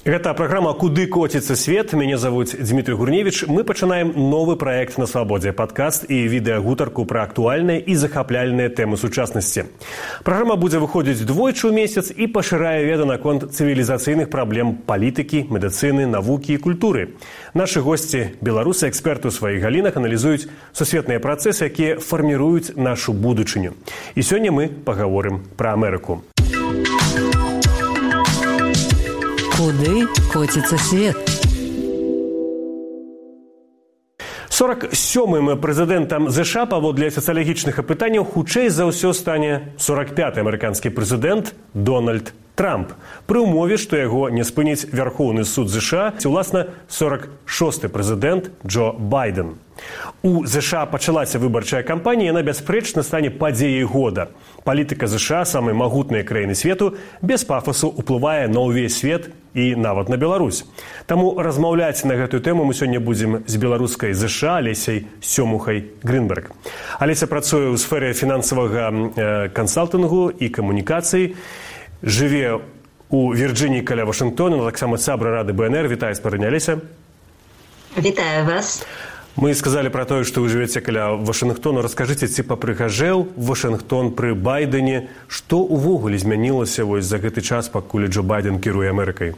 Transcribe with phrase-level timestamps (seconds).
[0.00, 1.92] Гэта праграма куды коціцца свет?
[1.92, 7.84] Мяне завуць Дмітрий гурневич мы пачынаем новы праект на свабодзе падкаст і відэагутарку пра актуальныя
[7.84, 9.68] і захапляльныя тэмы сучаснасці.
[10.24, 16.56] Праграма будзе выходзіць двойчы ў месяц і пашырае веда наконт цывілізацыйных праблем палітыкі медыцыны навукі
[16.56, 17.20] і культуры.
[17.52, 23.76] Нашы госці беларусы эксперты ў сваіх галінах аналізуюць сусветныя працэсы якія фарміруюць нашу будучыню.
[24.16, 26.24] І сёння мы пагаворым пра амерыку
[29.60, 31.18] Куды коціцца свет?
[34.48, 42.90] 47ым прэзідэнтам ЗША паводле сацыялагічных апытанняў хутчэй за ўсё стане 45 амерыканскі прэзідэнт Дональд Трамп
[43.24, 49.56] пры ўмове, што яго не спыніць вярхоўны суд ЗША ці ўласна 46 прэзідэнт Джо Байден.
[50.20, 54.28] У ЗША пачалася выбарчая кампанія, яна бясспрэчна стане падзеяй года.
[54.68, 60.20] Палітыка ЗША самай магутнай краіны свету без пафасу ўплывае на ўвесь свет і нават на
[60.20, 60.68] Беларусь.
[61.08, 66.52] Таму размаўляць на гэтую тэму мы сёння будзем з беларускай ЗША лесяй сёмухай Грынберг.
[67.00, 71.40] Алеся працуе ў сферы фінансавага кансалтынгу і камунікацыі,
[72.02, 72.60] жыве
[73.10, 76.78] у Вірджыніі каля Вашынгтона, таксама сабра рады БНР, вітаю спарыняліся.
[77.96, 78.86] Вітаю вас.
[79.36, 85.08] Мы сказалі пра тое, што вы жывеце каля Вашынгтону, раскажыце ці папрыгажэў Вашынгтон пры байдене,
[85.26, 89.34] што ўвогуле змянілася вось за гэты час, пакуль Джо байден кіруе Амерыкай.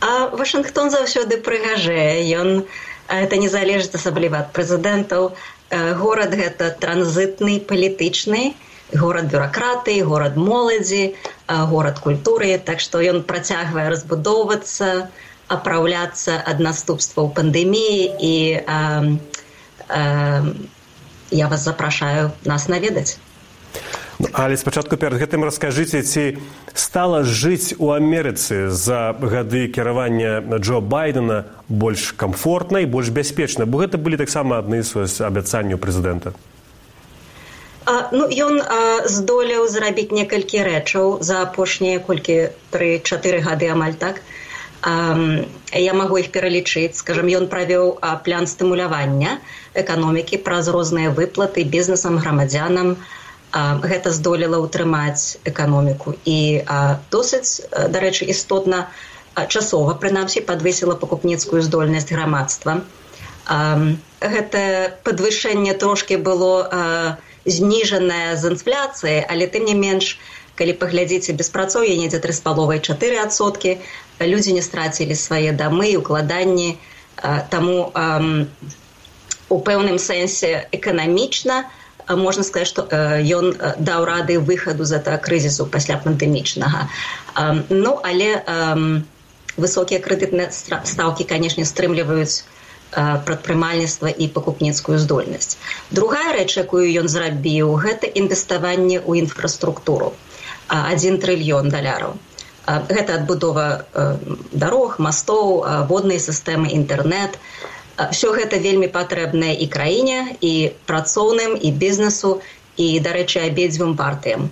[0.00, 2.64] А Вашынгтон заўсёды прыгажэе ён
[3.08, 5.36] это не залежыць асабліва ад прэзідэнтаў
[6.00, 8.54] горад гэта транзітны палітычны
[8.94, 11.14] горад бюракраты горад моладзі
[11.48, 12.58] горад культуры.
[12.58, 15.10] Так што ён працягвае разбудоўвацца
[15.50, 18.02] апраўляцца ад наступстваў пандэміі.
[18.22, 19.18] І э,
[19.88, 20.42] э,
[21.30, 23.18] я вас запрашаю нас наведаць.
[24.32, 26.38] Але спачатку перад гэтым раскажыце ці
[26.74, 33.80] стала жыць у амерыцы за гады кіравання джо байдена больш камфортна і больш бяспечна бо
[33.80, 36.36] гэта былі таксама адны з абяцанняў прэзідэнта
[38.12, 38.60] ну ён
[39.06, 42.36] здолеў зрабіць некалькі рэчаў за апошнія колькі
[42.74, 44.20] тры чатыры гады амаль так?
[45.76, 46.96] Я магу іх пералічыць.
[46.96, 49.38] Скажем ён правёў план стымулявання
[49.74, 52.96] эканомікі праз розныя выплаты бізнесам грамадзянам.
[53.52, 56.14] Гэта здолела ўтрымаць эканоміку.
[56.24, 56.64] І
[57.10, 58.86] досыць дарэчы істотна
[59.48, 62.80] часова прынамсі падвысіла пакупніцкую здольнасць грамадства.
[64.20, 64.62] Гэта
[65.04, 70.18] падвышэнне трошки было зніжанае з інфляцыі але тым не менш
[70.60, 73.76] калі паглядзіце беспрацоўе недзе тры з паловай чатыры адсоткі
[74.20, 76.76] людзі не страцілі свае дамы і укладанні
[77.50, 77.92] таму
[79.50, 81.64] у пэўным сэнсе эканамічна
[82.08, 82.86] можна сказаць што
[83.38, 86.88] ён даў рады выхаду з этого крызісу пасля пандэмічнага.
[87.70, 88.30] Ну але
[89.56, 92.44] высокія крэдытныя стаўкі канешне стрымліваюць
[92.96, 95.58] прадпрымальніцтва і пакупніцкую здольнасць
[95.90, 100.14] другая рэч якую ён зрабіў гэта інвеставанне ў інфраструктуру
[100.70, 102.14] адзін трыльён даляраў.
[102.66, 103.66] Гэта адбудова
[104.52, 107.38] дарог, мастоў, воднай сістэмы інтэрнэт.
[108.14, 112.40] Всё гэта вельмі патрэбнае і краіне і працоўным і бізнесу
[112.76, 114.50] і дарэчы абедзвюм партыям.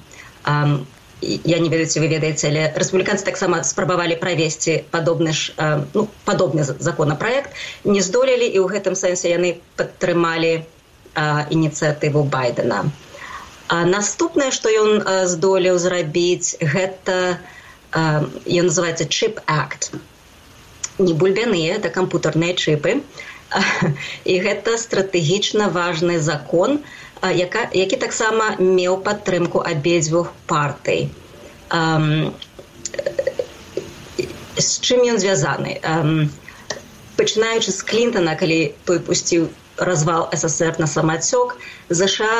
[1.21, 5.55] Я не ведаю, ці вы ведаеце, але рэспубліканцы таксама спрабавалі правесці падобны ж
[5.95, 10.63] ну, падобны законапраект, не здолелі і ў гэтым сэнсе яны падтрымалі
[11.51, 12.87] ініцыятыву байдена.
[13.69, 17.43] А наступнае, што ён здолеў зрабіць гэта
[17.93, 19.93] ён называется чип акт
[20.99, 23.01] не бульбяныя это кампутарныя чыпы
[24.25, 26.83] і гэта стратэгічна важны закон
[27.23, 31.11] яка, які таксама меў падтрымку абедзвюх партый.
[34.59, 35.79] З чым ён звязаны?
[37.19, 39.49] Пачынаючы з клинтона калі той пусціў
[39.79, 41.57] развал ссср на самацёк
[41.91, 42.35] ЗША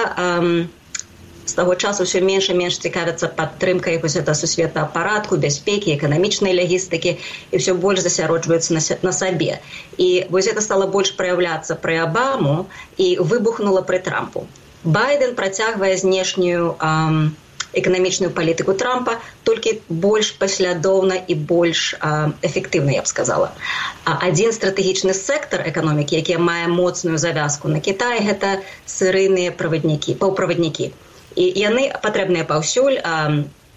[1.49, 6.53] з таго часу ўсё менш і менш цікавяцца падтрымкай вось это сусветнага парадку бяспекі эканамічнай
[6.53, 9.59] лягістыкі і ўсё больш засяроджваюцца на, на сабе.
[9.97, 12.69] І вось это стало больш праяўляцца пры абаму
[13.01, 14.45] і выбухнула пры трампу
[14.85, 16.77] байден працягвае знешнюю
[17.77, 21.95] эканамічную палітыку трампа толькі больш паслядоўна і больш
[22.43, 23.53] эфектыўна я б сказала.
[24.05, 30.93] Адзін стратэгічны сектор эканомікі які мае моцную завязку на кітай гэта сырыйныя праваднікі паўправаднікі
[31.37, 32.99] і яны патрэбныя паўсюль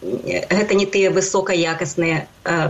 [0.02, 2.26] гэта не тыя высокаякасныя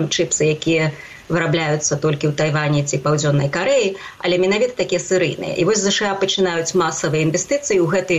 [0.09, 0.91] чыпсы якія
[1.31, 6.75] вырабляюцца толькі ў тайване ці паўдзённай карэі але менавіта такія сырыйныя і вось ЗША пачынаюць
[6.83, 8.17] масавыя інвестыцыі ў гэты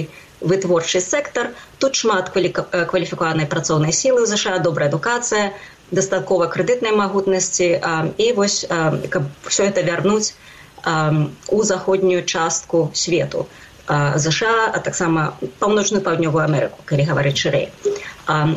[0.53, 5.53] вытворчы сектар тут шмат кваліфікаванай працоўнай сілы ў ЗША добрая адукацыя
[5.93, 7.69] дастаткова крэдытнай магутнасці
[8.17, 8.65] і вось
[9.13, 10.33] каб все это вярнуць
[11.49, 13.47] у заходнюю частку свету
[14.17, 17.69] ЗША а таксама паўночную паўднёвую Амерыку калі гаварыць шырэй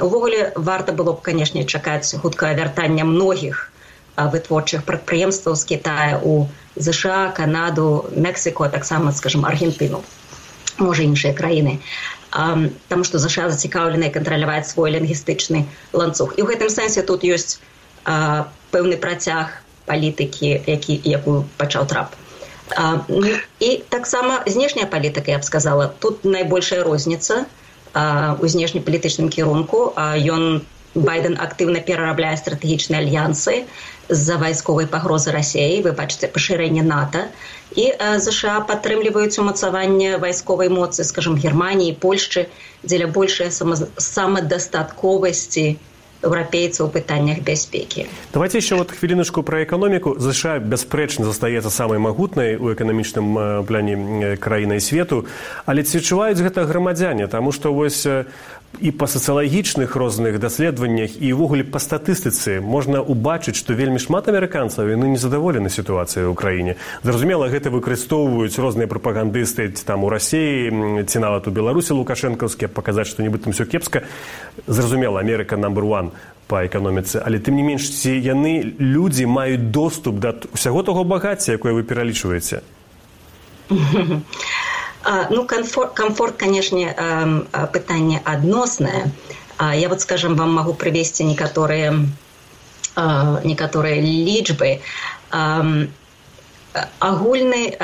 [0.08, 3.72] увогуле варта было б канешне чакаць хуткае вяртання многіх
[4.18, 10.04] вытворчых прадпрыемстваў з Китая у ЗША канаду Мексіку а таксама скажем аргентыну
[10.78, 11.80] можа іншыя краіны
[12.36, 16.36] там што ЗША зацікаўленыя кантраляваць свой лінгістычны ланцуг.
[16.36, 17.64] І ў гэтым сэнсе тут ёсць
[18.76, 22.12] пэўны працяг палітыкі які якую пачаў трап.
[23.08, 23.30] Ну,
[23.60, 25.88] і таксама знешняя палітыка я б сказала.
[26.00, 27.46] Тут найбольшая розніца
[27.96, 30.66] у знешнепалітычным кірунку ён
[30.96, 33.64] байден актыўна перарабляе стратэгічныя альянсы
[34.10, 37.20] з-за вайсковай пагрозы рассеі вы бачыце пашырэнне нато.
[37.76, 37.92] І
[38.26, 42.48] ЗША падтрымліваюць умацаванне вайсковай моцы скажем германії польшчы
[42.84, 45.78] дзеля большай самадастатковасці
[46.26, 48.06] еўрапейцаў у пытаннях бяспекі.
[48.34, 50.16] Давайте еще вот хвілінушку про эканоміку.
[50.20, 55.26] ЗША бясспрэчна застаецца самай магутнай у эканамічным пляне краінай свету.
[55.66, 57.28] Але ці адчуваюць гэта грамадзяне?
[57.28, 58.08] Таму што вось
[58.82, 64.92] і па сацыялагічных розных даследаваннях і ўвогуле па статыстыцы можна ўбачыць што вельмі шмат амерыканцаў
[64.92, 66.76] яны незадаволены сітуацыяй у краіне.
[67.04, 73.24] Зразумела гэта выкарыстоўваюць розныя прапагандысты там у рассіі ці нават у беларусі лукашэнкаўскі паказаць што
[73.24, 74.04] нібыта ўсё кепска.
[74.68, 76.12] Зразумела амерыка number one
[76.48, 77.24] па эканоміцы.
[77.26, 81.84] Але тым не менш ці яны людзі маюць доступ да ўсяго таго багацця якое вы
[81.84, 82.62] пералічваеце
[85.30, 86.96] Ну, комфорт, комфорт канешне,
[87.74, 89.12] пытанне адноснае.
[89.60, 91.94] Я вот скажем вам могу прывесці некаторыя
[92.96, 94.82] некаторыя лічбы
[97.00, 97.78] агульны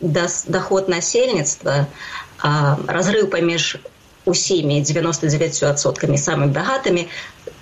[0.00, 1.86] доход насельніцтва
[2.86, 3.76] разрыв паміж
[4.24, 7.08] усімі 99соткамі самымі багатымі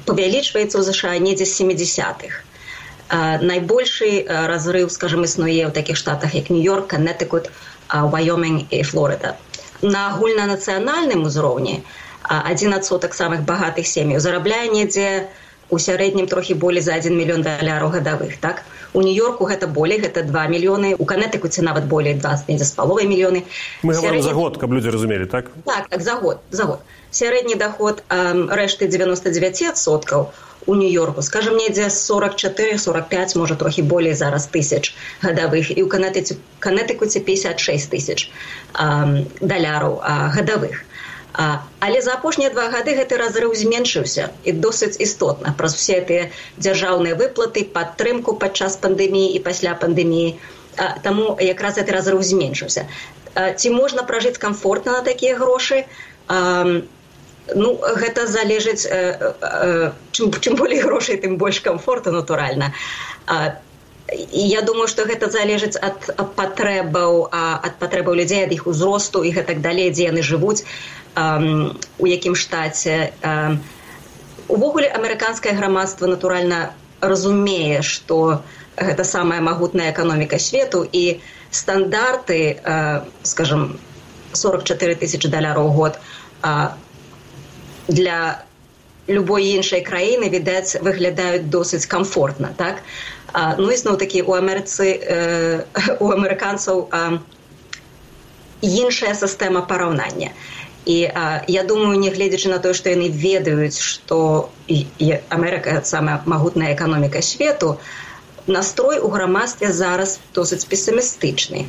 [0.06, 2.44] павялічваецца ў ЗША недзе з 70-х.
[3.42, 7.50] Найбольшы разрыв скажем існуе ў такіх штатах як нью-йорк канетыкут
[7.90, 9.36] Вайомінг і Флорида.
[9.82, 11.82] На агульнанацыянальным узроўні
[12.22, 15.08] адзін адсотак самых багатых сем'яў зарабляе недзе
[15.72, 18.62] у сярэднім трохі болей за 1 мільён даляраў гадавых так?
[18.92, 23.08] У нью-йорку гэта болей гэта 2 мільёны у канетыкуце нават болей 20 недзе з паловай
[23.08, 23.42] мільёны.
[23.82, 24.22] Мы Сярэдні...
[24.22, 25.48] за год каб людзі разумелі так?
[25.64, 26.80] Так так за год за год.
[27.10, 30.28] Сярэдні доход рэшты 99 соткаў
[30.66, 34.92] у нью-йорку скажем недзе 44 45 можа трохі болей зараз тысяч
[35.24, 35.72] гадавых.
[35.72, 38.28] І ў канетыце канетыкуце 56 тысяч
[39.40, 40.04] даляраў
[40.36, 40.84] гадавых
[41.34, 45.54] а, але за апошнія два гады гэты разрыў зменшыўся і досыць істотна.
[45.58, 50.38] Праз усе тыя дзяржаўныя выплаты падтрымку падчас пандэміі і пасля пандэміі.
[51.04, 52.88] Таму якраз гэты разрыў зменшыўся.
[53.32, 55.84] Ці можна пражыць комфортна на такія грошы?
[56.28, 56.82] А,
[57.54, 62.72] Ну гэта залежыць э, э, чым, чым болей грошай, тым больш комфорту натуральна.
[64.12, 66.06] І я думаю, што гэта залежыць ад
[66.36, 70.62] патрэбаў ад патрэбаў людзей ад іх узросту і гэтак далей, дзе яны жывуць
[71.16, 73.12] у якім штаце.
[74.48, 78.42] Увогуле амерыканскае грамадства натуральна разумее, што
[78.76, 81.20] гэта самая магутная эканоміка свету і
[81.50, 82.60] стандарты
[83.22, 83.78] скажем
[84.32, 85.98] 44 тысячи даляраў год
[87.88, 88.44] для
[89.08, 92.80] любой іншай краіны відаць выглядаюць досыць комфортна так
[93.32, 95.64] а, ну ізноў такі у амерыцы э,
[95.98, 96.88] у амерыканцаў
[98.62, 104.50] іншая сістэма параўнання і а, я думаю нягледзячы на тое што яны ведаюць што
[105.36, 107.78] Амерыка самая магутная эканоміка свету
[108.46, 111.66] настрой у грамадстве зараз досыць песімістычны.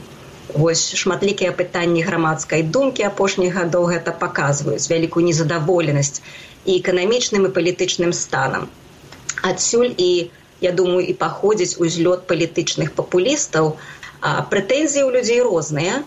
[0.53, 6.22] Вось шматлікія пытанні грамадскай думкі апошніх гадоў гэта паказваюць вялікую незадаволенасць
[6.65, 8.70] і эканамічным і палітычным станам.
[9.41, 13.77] Адсюль і я думаю і паходзіць узлёт палітычных папулістаў,
[14.24, 16.01] прэтэнзіі ў людзей розныя,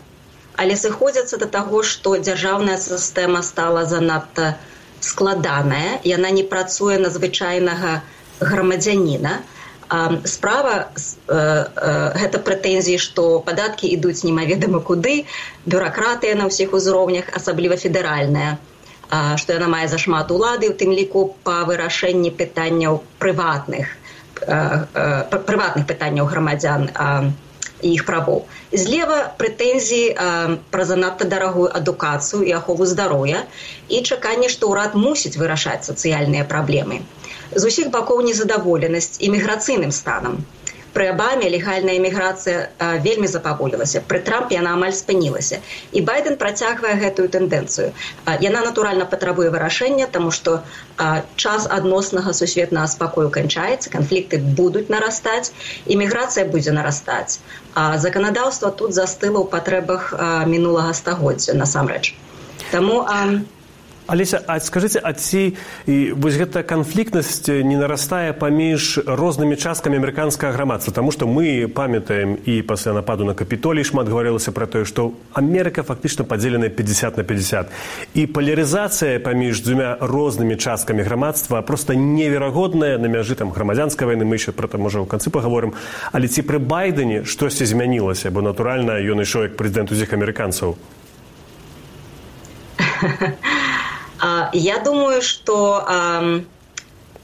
[0.57, 4.57] але сыходзяцца да таго, што дзяржаўная сістэма стала занадта
[5.01, 8.01] складаная, яна не працуе на звычайнага
[8.41, 9.43] грамадзяніна,
[10.27, 10.91] справа
[11.27, 15.27] гэта прэтэнзіі што падаткі ідуць немаведама куды
[15.67, 18.59] бюракратыя на ўсіх узроўнях асабліва федэральная
[19.39, 23.95] што яна мае зашмат улады у тым ліку па вырашэнні пытанняў прыватных
[24.43, 26.91] прыватных пытанняў грамадзян
[27.83, 28.45] іх правоў.
[28.73, 30.15] Злева прэтэнзіі
[30.71, 33.45] пра занадта дарагую адукацыю і ахову здароўя
[33.89, 37.01] і чаканне што ўрад мусіць вырашаць сацыяльныя праблемы.
[37.55, 40.41] З усіх бакоў незадаволенасць іміграцыйным станам
[40.97, 42.73] пры абаме легальная эміграцыя
[43.05, 45.61] вельмі запаволілася пры трамп яна амаль спынілася.
[45.93, 47.93] І байден працягвае гэтую тэндэнцыю.
[48.45, 50.63] Яна натуральна патрабуе вырашэння тому что
[51.37, 55.53] час адноснага сусветнага спакою канчаецца канфлікты будуць нарастаць
[55.85, 57.41] іміграцыя будзе нарастаць.
[57.75, 60.09] А заканадаўства тут застыла ў патрэбах
[60.49, 62.17] мінулага стагоддзя насамрэч.
[62.73, 63.21] Таму а
[64.07, 65.59] Алеся, а скажыце а ці
[66.15, 72.63] вось гэта канфліктнасць не нарастае паміж рознымі часткамі амерыканскага грамадства Таму што мы памятаем і
[72.63, 77.67] пасля нападу на капітолій шмат гаварылася пра тое што Амерыка фактычна падзеленая 50 на 50
[78.15, 84.39] і палярызацыя паміж дзвюмя рознымі часткамі грамадства просто неверагодная на мяжы там грамадзянскай вайны мы
[84.39, 85.75] еще пра там можа ў канцы паговорым
[86.13, 90.79] але ці пры байдене штосьці змянілася бо натуральна ён ішоў як прэзідэнт узіх амерыканцаў
[94.53, 96.45] Я думаю, что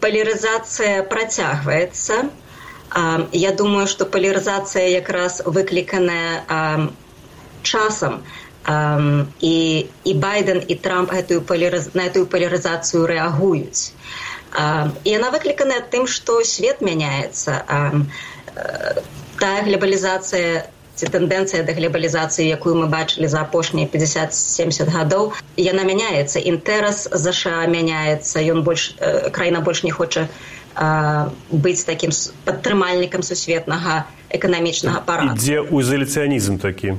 [0.00, 2.30] поляризация протягивается.
[3.32, 6.90] Я думаю, что поляризация как раз выкликанная
[7.62, 8.22] часом.
[9.40, 11.94] И, и Байден, и Трамп эту полярыз...
[11.94, 13.92] на эту поляризацию реагируют.
[15.04, 17.64] И она выкликана тем, что свет меняется.
[19.40, 20.70] Та глобализация
[21.02, 25.34] ці тэндэнцыя да глебалізацыі якую мы бачылі за апошнія 50-70 гадоў.
[25.58, 26.38] Яна мяняецца.
[26.38, 28.38] Інтэрас ЗША мяняецца.
[28.38, 32.14] Ён больш э, краіна больш не хоча э, быць такім
[32.46, 35.34] падтрымальнікам сусветнага эканамічнага апарата.
[35.34, 36.94] дзе узоляцыянізм такі.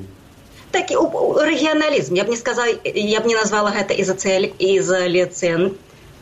[0.76, 1.00] Такі
[1.48, 2.20] рэгіяналізм.
[2.20, 5.72] Я б не сказала я б не назвала гэта ізаляцыян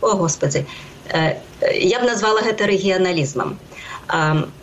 [0.01, 0.69] о господи.
[1.09, 1.41] Э,
[1.73, 3.57] я б назвала гэта рэгіяналізмам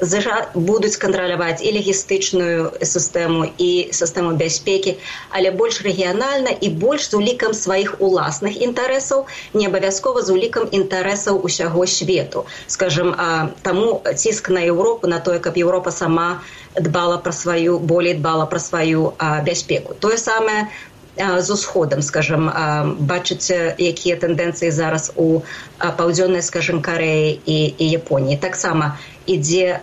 [0.01, 4.97] ЗША будуць кантраляваць і лагістычную сістэму і сістэму бяспекі,
[5.33, 9.25] але больш рэгіянальна і больш з улікам сваіх уласных інтарэсаў,
[9.55, 12.45] не абавязкова з улікам інтарэсаў усяго свету.
[12.67, 13.17] Скажем,
[13.63, 16.41] таму ціск на Еўропу на тое, каб Еўропа сама
[16.77, 19.15] дбала пра сваю болей дбала пра сваю
[19.45, 19.95] бяспеку.
[19.95, 20.69] Тое самае
[21.19, 22.49] з усходам скажем
[23.11, 25.43] бачыце якія тэндэнцыі зараз у
[25.79, 28.39] паўдзённай скажем кареі і, японіі.
[28.39, 29.81] Таксама ідзе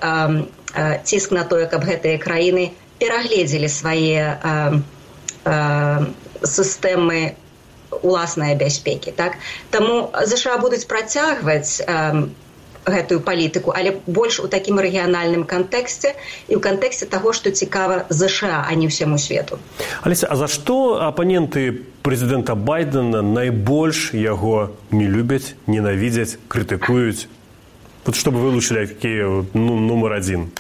[1.03, 4.39] ціск на тое каб гэтыя краіны перагледзелі свае
[6.43, 7.35] сістэмы
[8.01, 9.37] уласнай бяспекі так?
[9.69, 11.83] Таму ЗША будуць працягваць
[12.85, 16.13] гэтую палітыку але больш у такім рэгіянальным кантэксце
[16.47, 19.59] і ў кантэксце таго што цікава ЗША а не ўсяму свету.
[20.01, 27.27] Алеся а за што апаненты прэзідэнта байдена найбольш яго не любяць ненавідзяць крытыкуюць?
[28.05, 30.53] Вот чтобы вылучылі якія ну нумар адзін?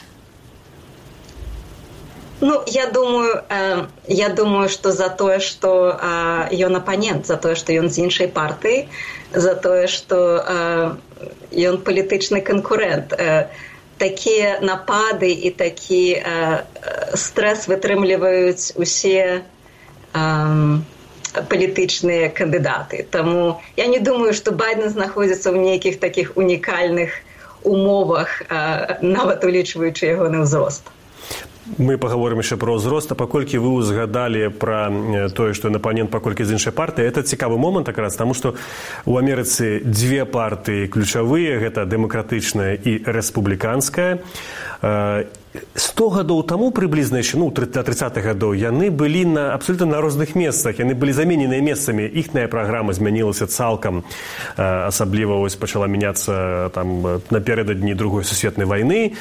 [2.41, 7.55] Ну, я думаю, э, я думаю, што за тое, што э, ён апанент, за тое,
[7.55, 8.89] што ён з іншай партыі,
[9.31, 10.91] за тое, што э,
[11.51, 13.13] ён палітычны канкурэнт.
[13.13, 13.49] Э,
[13.97, 16.63] такія напады і такі э,
[17.15, 20.79] стрэс вытрымліваюць усе э,
[21.35, 23.03] палітычныя кандыдаты.
[23.09, 27.15] Таму я не думаю, што байден знаходзіцца ў нейкіх такіх унікальных
[27.63, 30.91] умовах, э, нават улічваючы ягоны ўзрост
[31.77, 34.89] мы паговорым яшчэ пра ўзрост а паколькі вы узгадалі пра
[35.33, 38.53] тое што напанент паколькі з іншай партыі это цікавы момант так раз таму што
[39.05, 44.21] у амерыцы дзве партыі ключавыя гэта дэмакратычная і рэспубліканская
[45.75, 50.35] сто гадоў таму прыблізна яшчэ ну да тридцатых гадоў яны былі на абсолютна на розных
[50.35, 54.03] месцах яны былі замененыя месцамі іхная праграма змянілася цалкам
[54.57, 59.15] асабліва вось пачала мяняцца там напердадні другой сусветнай вайны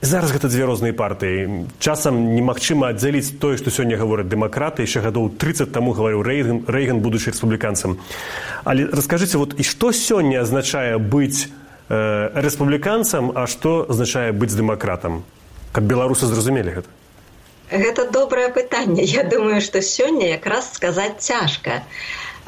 [0.00, 1.66] зараз гэта дзве розныя партыі.
[1.82, 4.86] Часам немагчыма аддзяліць тое што сёння гавораць дэмакраты.
[4.86, 7.98] Яшчэ гадоў 30 таму гаварыў рэйган рэйган будучы рэспубліканцам.
[8.64, 11.50] Але раскажыце вот і што сёння азначае быць
[11.88, 15.24] э, рэспубліканцам а што азначае быць дэмакратам?
[15.72, 16.88] Каб беларусы зразумелі гэта.
[17.68, 19.02] Гэта добрае пытанне.
[19.04, 21.82] Я думаю што сёння якраз сказаць цяжка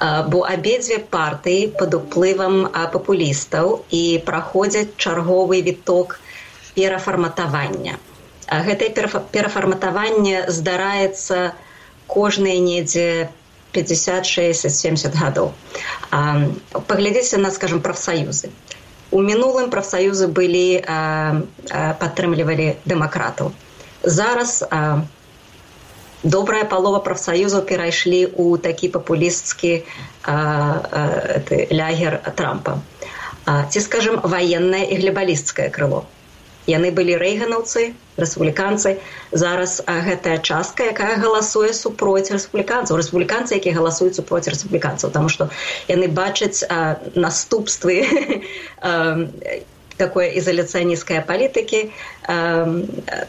[0.00, 6.16] бо абедзве партыі пад уплывам папулістаў і праходзяць чарговы віток
[6.80, 7.98] перафарматавання.
[8.48, 8.88] Гэтае
[9.32, 11.52] перафарматаванне здараецца
[12.08, 13.28] кожныя недзе
[13.76, 15.52] 56-70 гадоў.
[16.88, 18.50] Паглядзіце на скажем прафсаюзы.
[19.10, 20.82] У мінулым прафсаюзы былі
[22.02, 23.52] падтрымлівалі дэмакратаў.
[24.02, 24.64] Зараз
[26.22, 29.72] добрая палова прафсаюзаў перайшлі ў такі папулісцкі
[31.70, 32.80] лягер трампа.
[33.46, 36.04] А, ці скажем ваеннае і глебалісцкае крыло
[36.66, 38.98] яны былі рэйганаўцы рэспубліканцы.
[39.32, 43.00] Зараз гэтая частка якая галасуе супроць рэспубліканцаў.
[43.00, 45.10] Рэспубліканцы якія галасуюць супроць рэспубліканцаў.
[45.10, 45.48] Там што
[45.88, 48.04] яны бачаць а, наступствы
[50.00, 51.90] такое ізаляцыянісцкай палітыкі э,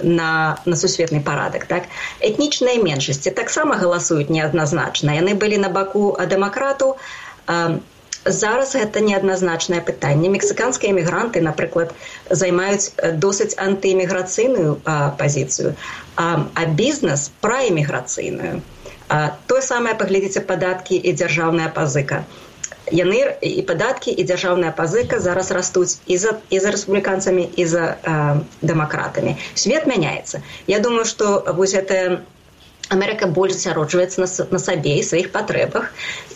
[0.01, 0.31] на,
[0.65, 1.91] на сусветны парадак так?
[2.23, 5.19] Этнічныя меншасці таксама галасуюць неадназначна.
[5.19, 7.79] Яны былі на баку дэмакрату э,
[8.25, 10.29] зараз гэта неадназначнае пытанне.
[10.29, 11.93] Мексіканскія эмігранты напрыклад
[12.29, 14.77] займаюць досыць антыэміграцыйную
[15.17, 15.75] пазіцыю
[16.15, 18.61] а, а бізнес праэміграцыйную
[19.47, 22.23] тое самае паглядзіце падаткі і дзяржаўная пазыка.
[22.91, 27.83] Яны і падаткі і дзяржаўная пазыка зараз растуць і за і за рэспубліканцамі і за
[28.61, 29.35] дэмакратамі.
[29.55, 30.41] Свет мяняецца.
[30.67, 32.21] Я думаю што вось гэта
[32.91, 35.91] Амерыка больш засяроджваецца на, на сабе і сваіх патрэбах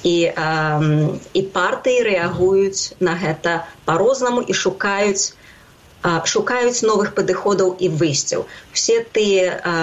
[0.07, 3.55] і, э, і партыі рэагуюць на гэта
[3.89, 8.47] па-рознаму і шукаюць э, шукаюць новых падыходаў і выйсцяў.
[8.71, 9.74] Усе тыя э,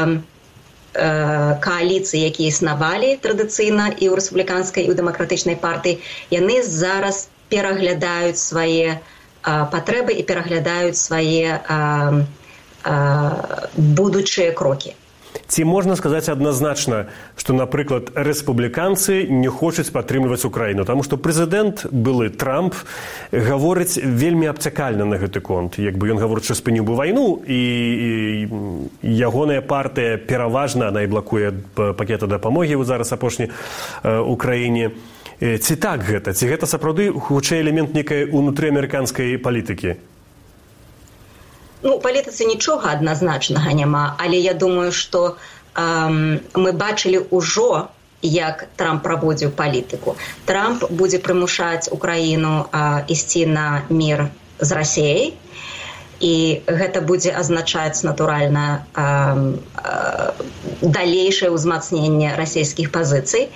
[0.94, 6.00] э, кааліцыі, якія існавалі традыцыйна і ў рэспубліканскай і ў дэмакратычнай партыі,
[6.32, 8.98] яны зараз пераглядаюць свае э,
[9.44, 12.24] патрэбы і пераглядаюць свае э,
[12.88, 12.96] э,
[13.76, 14.96] будучыя крокі.
[15.52, 22.30] Ці можна сказаць адназначна, што, напрыклад, рэспубліканцы не хочуць падтрымліваць Украіну, Таму што прэзідэнт былы
[22.32, 22.72] Трамп
[23.32, 25.76] гаворыць вельмі абцякальна на гэты конт.
[25.76, 32.24] Як бы ён гаворыць, што спыніў бы вайну і, і ягоная партыя пераважна найблакуе пакета
[32.24, 33.52] дапамогі ў зараз апошні
[34.08, 34.96] ўкраіне.
[35.36, 40.00] Ці так гэта, ці гэта сапраўды хутчэй элемент нейкай унутрыамерыканскай палітыкі?
[41.82, 45.36] Ну палітыцы нічога адназначнага няма але я думаю что
[45.74, 47.88] эм, мы бачылі ўжо
[48.22, 50.14] як трамп праводзіў палітыку.
[50.46, 55.34] Трамп будзе прымушаць украіну э, ісці на мір з рассеяй
[56.22, 60.30] і гэта будзе азначаць натуральна э, э,
[60.82, 63.50] далейшае ўзмацненне расійскіх пазіцый.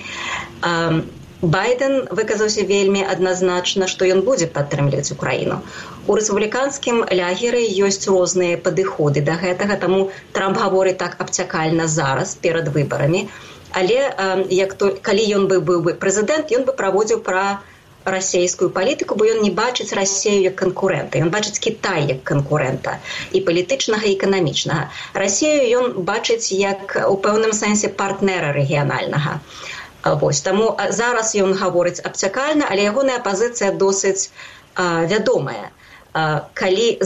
[0.62, 1.02] Э,
[1.42, 5.60] байден выказаўся вельмі адназначна што ён будзе падтрымліваць украіну.
[6.06, 10.00] У рэспубліканскім лягеры ёсць розныя падыходы да гэтага таму
[10.32, 13.28] трамп гаворыць так абцякальна зараз перад выбарамі.
[13.72, 14.00] Але
[14.48, 17.60] як то калі ён бы быў бы прэзідэнт ён бы праводзіў пра
[18.06, 21.20] расійскую палітыку бо ён не бачыць рассею як канкурэнта.
[21.20, 22.96] Ён бачыць кітай як канкурэнта
[23.32, 24.88] і палітычнага эканамічнага.
[25.12, 29.42] Рассею ён бачыць як у пэўным сэнсе партнера рэгіянальнага.
[29.42, 29.75] а
[30.14, 34.30] Вось, таму зараз ён гаворыць абцякальна, але ягоная пазіцыя досыць
[34.74, 35.70] а, вядомая.
[36.12, 36.98] А, калі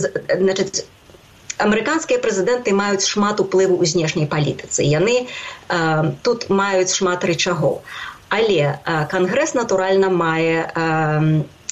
[1.61, 4.85] амерыканскія прэзідэнты маюць шмат уплыву ў знешняй палітыцы.
[4.85, 5.27] Яны
[5.69, 7.81] а, тут маюць шмат рэчагоў.
[8.29, 11.21] Але а, кангрэс натуральна мае а,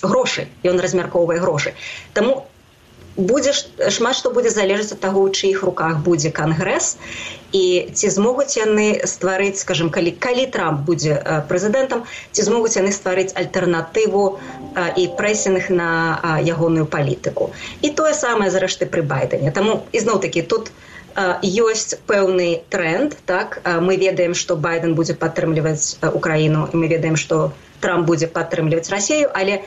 [0.02, 1.74] грошы, ён размяркоўвае грошы.
[2.14, 2.46] Таму
[3.18, 3.52] будзе
[3.90, 6.96] шмат што будзе залежаць ад таго, у чыіх руках будзе кангрэс
[7.52, 11.16] і ці змогуць яны стварыць скажем калі калі трамп будзе
[11.48, 14.38] прэзідэнтам ці змогуць яны стварыць альтэрнатыву
[14.96, 15.90] і прэсінг на
[16.44, 17.50] ягоную палітыку.
[17.82, 20.70] І тое самае зрэшты пры байдане таму ізноў такі тут
[21.42, 23.60] ёсць пэўны тренд так?
[23.64, 29.32] Мы ведаем што байден будзе падтрымліваць украіну і мы ведаем што трамп будзе падтрымліваць рассею
[29.32, 29.64] але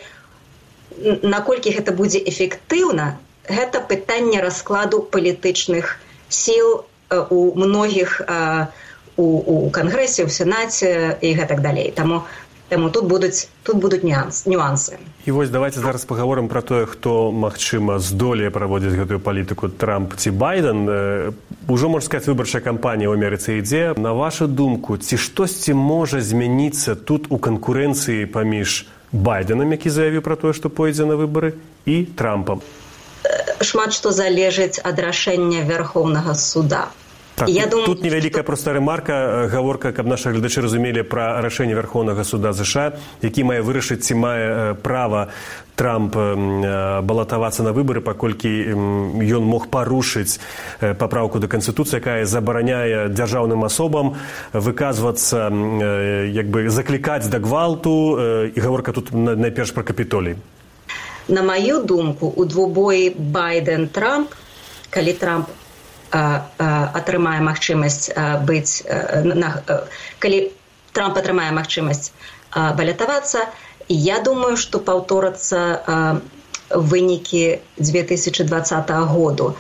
[1.24, 3.18] наколькі гэта будзе эфектыўна
[3.50, 5.98] гэта пытанне раскладу палітычных
[6.30, 6.86] сіл
[7.30, 8.22] у многіх
[9.18, 11.92] у, у кангрэсе у сенаце і гэтак далей.
[11.92, 12.24] Таму
[12.72, 14.96] Таму тут будуць тут будуць нюанс, нюансы.
[15.28, 20.32] І вось давайте зараз паговорым пра тое хто магчыма здолее праводзіць гэтую палітыку трамп ці
[20.32, 20.88] байден.
[21.68, 23.92] Ужо можна сказаць выбарчая кампанія ў амерыцы ідзе.
[24.00, 30.40] На вашу думку ці штосьці можа змяніцца тут у канкурэнцыі паміж байденам які заявіў пра
[30.40, 32.64] тое што пойдзе на выбары і трампам?
[33.60, 36.88] Шмат што залежыць ад рашэння вярхоўнага суда
[37.36, 38.48] Так, я думаю, тут невялікая што...
[38.48, 44.04] проста ремарка гаворка каб нашы гледачы разумелі пра рашэнне верхоўнага суда ЗША які мае вырашыць
[44.04, 45.32] ці мае права
[45.76, 46.16] трамп
[47.08, 48.52] балатавацца на выбары паколькі
[49.24, 50.38] ён мог парушыць
[50.80, 54.16] папраўку да канстытуцыі якая забараняе дзяржаўным асобам
[54.54, 55.50] выказвацца
[56.28, 58.20] як бы заклікаць да гвалту
[58.54, 60.36] і гаворка тут найперш пра капітолій.
[61.28, 64.36] На маю думку у двубоі байден трамп
[64.90, 65.48] калі трамп
[66.12, 68.12] атрымае магчымасць
[68.48, 68.84] быць
[69.24, 69.50] на,
[70.20, 70.40] калі
[70.92, 72.12] трамп атрымае магчымасць
[72.52, 73.48] балятавацца
[73.88, 75.60] я думаю што паўторацца
[76.72, 79.56] вынікі 2020 году.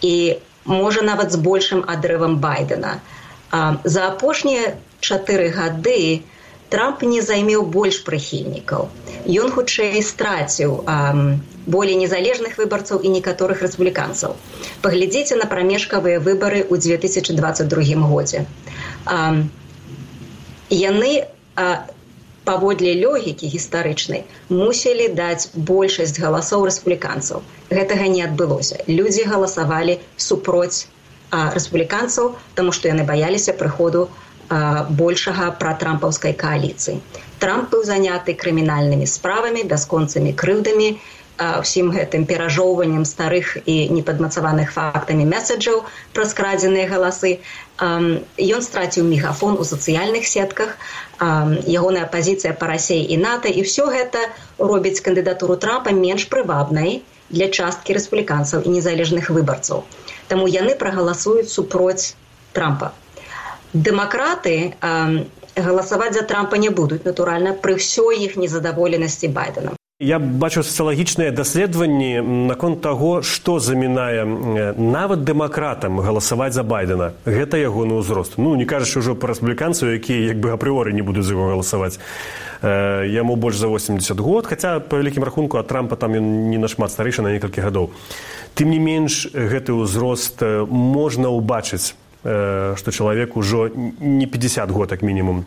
[0.00, 3.00] І можа нават з большым адрывам байдена.
[3.84, 6.22] За апошнія чатыры гады
[6.72, 8.88] трамп не займеў больш прыхільнікаў
[9.44, 10.78] ён хутчэй страціў
[11.66, 14.34] болей незалежных выбарцаў і некаторых рэспубліканцаў.
[14.82, 18.46] Паглядзіце на прамежкавыя выбары ў 2022 годзе.
[19.06, 19.38] А,
[20.70, 21.12] яны
[21.54, 21.86] а,
[22.44, 30.90] паводле лёгікі гістарычнай мусілі даць большасць галасоў рэспубліканцаў гэтага не адбылося людзі галасавалі супроць
[31.30, 34.08] рэспубліканцаў таму што яны баяліся прыходу
[35.02, 37.00] большага пратрампаўскай кааліцыі.
[37.42, 40.88] Трамп быў заняты крымінальнымі справамі бясконцамі крыўдамі
[41.42, 47.40] ўсім гэтым перажоўваннем старых і непадмацаваных фактамі месседжаў пра скрадзеныя галасы.
[47.80, 50.76] Ён страціў мегафон у сацыяльных сетках
[51.18, 57.48] ягоная пазіцыя па рассей і нато і все гэта робіць кандыдатуру трампа менш прывабнай для
[57.48, 59.84] часткі рэспубліканцаў і незалежных выбарцаў.
[60.28, 62.14] Таму яны прагаласуюць супроць
[62.52, 62.92] трампа
[63.72, 64.74] дэмакраты
[65.56, 72.18] галасаваць за трампа не будуць натуральна пры ўсёй іх незадаволенасці байдена Я бачу сацыялагічныя даследаванні
[72.50, 74.26] наконт таго, што замінае
[74.74, 77.12] нават дэмакратам галасаваць за байдена.
[77.22, 78.34] Гэта ягоны ўзрост.
[78.34, 82.02] Ну не кажаш ужо па рэспубліканцу, якія як бы апрыоры не будуць за яго галасаваць.
[82.66, 86.90] Яму больш за 80 год, хаця па вялікім рахунку ад трампа там ён не нашмат
[86.90, 87.94] старэйшы на некалькі гадоў.
[88.58, 95.44] Тым не менш гэты ўзрост можна ўбачыць, што чалавек ужо не 50 год як мінімум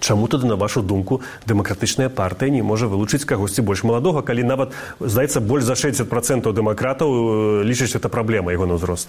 [0.00, 4.76] Чаму тады на вашу думку дэмакратычная партыя не можа вылучыць кагосьці больш маладога, калі нават
[5.00, 9.08] здаецца больш за 60 процентаў дэмакратаў лічыць это праблема яго на ўзрост.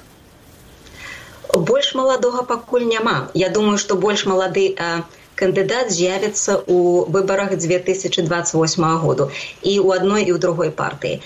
[1.52, 3.32] Больш маладога пакуль няма.
[3.34, 5.04] Я думаю, што больш малады а,
[5.36, 9.32] кандыдат з'явіцца ў выбарах 2028 году
[9.64, 11.20] і ў адной і ў другой партыі.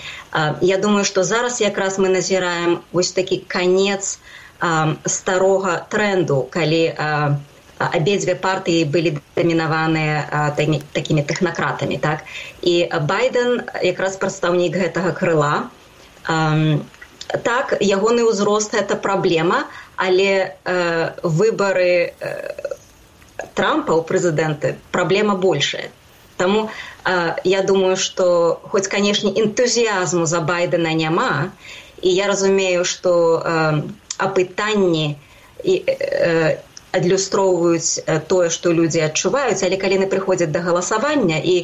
[0.62, 4.45] Я думаю, што зараз якраз мы назіраем вось такі канец а,
[5.04, 7.36] старога тренду, калі а,
[7.78, 10.52] абедзве партыі былі дамінаваныя
[10.96, 12.24] такімі тэхнакратамі так?
[12.62, 15.68] І байден якраз прадстаўнік гэтага крыла.
[17.44, 19.66] Так ягоны ўзрост это праблема
[19.96, 20.56] але
[21.22, 22.16] выбары
[23.56, 25.92] трампа ў прэзідэнты праблема большая.
[26.36, 26.68] Таму
[27.44, 31.52] я думаю што хоць канешне энтузіязму за байдена няма
[32.00, 33.12] і я разумею што
[34.18, 35.16] апытанні
[35.64, 35.74] і
[36.96, 38.00] адлюстроўваюць
[38.30, 41.56] тое што людзі адчуваюць але калі яны прыходзяць да галасавання і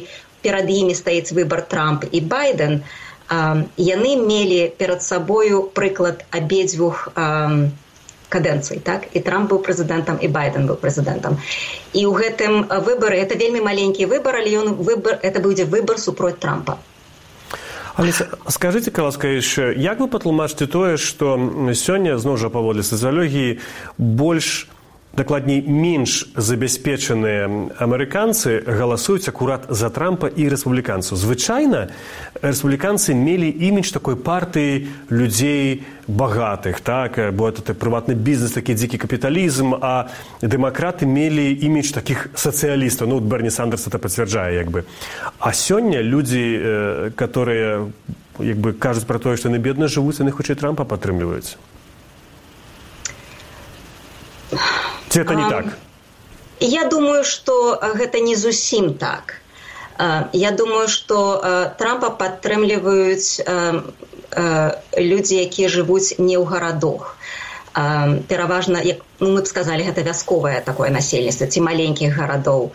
[0.43, 2.83] перад імі стаіць выбар трамп і байден.
[3.31, 7.07] Яны мелі перад сабою прыклад абедзвюх
[8.33, 9.07] кадэнцый так?
[9.13, 11.37] І трамп быў прэзідэнтам і байден быў прэзідэнтам
[11.93, 12.53] і ў гэтым
[12.85, 16.77] выбары это вельмі маленькі выбар але ён выбар это будзе выбар супроць трампа
[17.95, 18.11] Але
[18.49, 21.37] скажите каласка яшчэ як вы патлумачыце тое што
[21.77, 23.59] сёння зноў жа паводле сацыялогіі
[23.97, 24.65] больш
[25.13, 27.45] дакладней менш забяспечаныя
[27.77, 31.17] амерыканцы галасуюць акурат за трампа і рэспубліканцаў.
[31.21, 31.93] Звычайна
[32.41, 37.21] рэспубліканцы мелі імідж такой партыі людзей багатых так?
[37.37, 40.09] Бо это прыватны бізнес такі дзікі капіталізм а
[40.41, 43.05] дэмакраты мелі імідж такіх сацыялістаў.
[43.05, 44.83] Ну берні сандерс это пацвярджае як бы.
[45.37, 47.93] А сёння людзі которые
[48.39, 51.53] як бы кажуць пра тое што яны бедна жывуць яны хутчэй трампа падтрымліваюць
[55.13, 55.65] Ці это не так?
[56.59, 59.35] Я думаю, што гэта не зусім так.
[60.33, 61.37] Я думаю, што
[61.77, 63.45] трампа падтрымліваюць
[64.97, 67.13] людзі, якія жывуць не ў гарадах.
[68.25, 72.73] Пераважна як ну, мы б сказалі гэта вясковае такое насельніцтва ці маленькіх гарадоў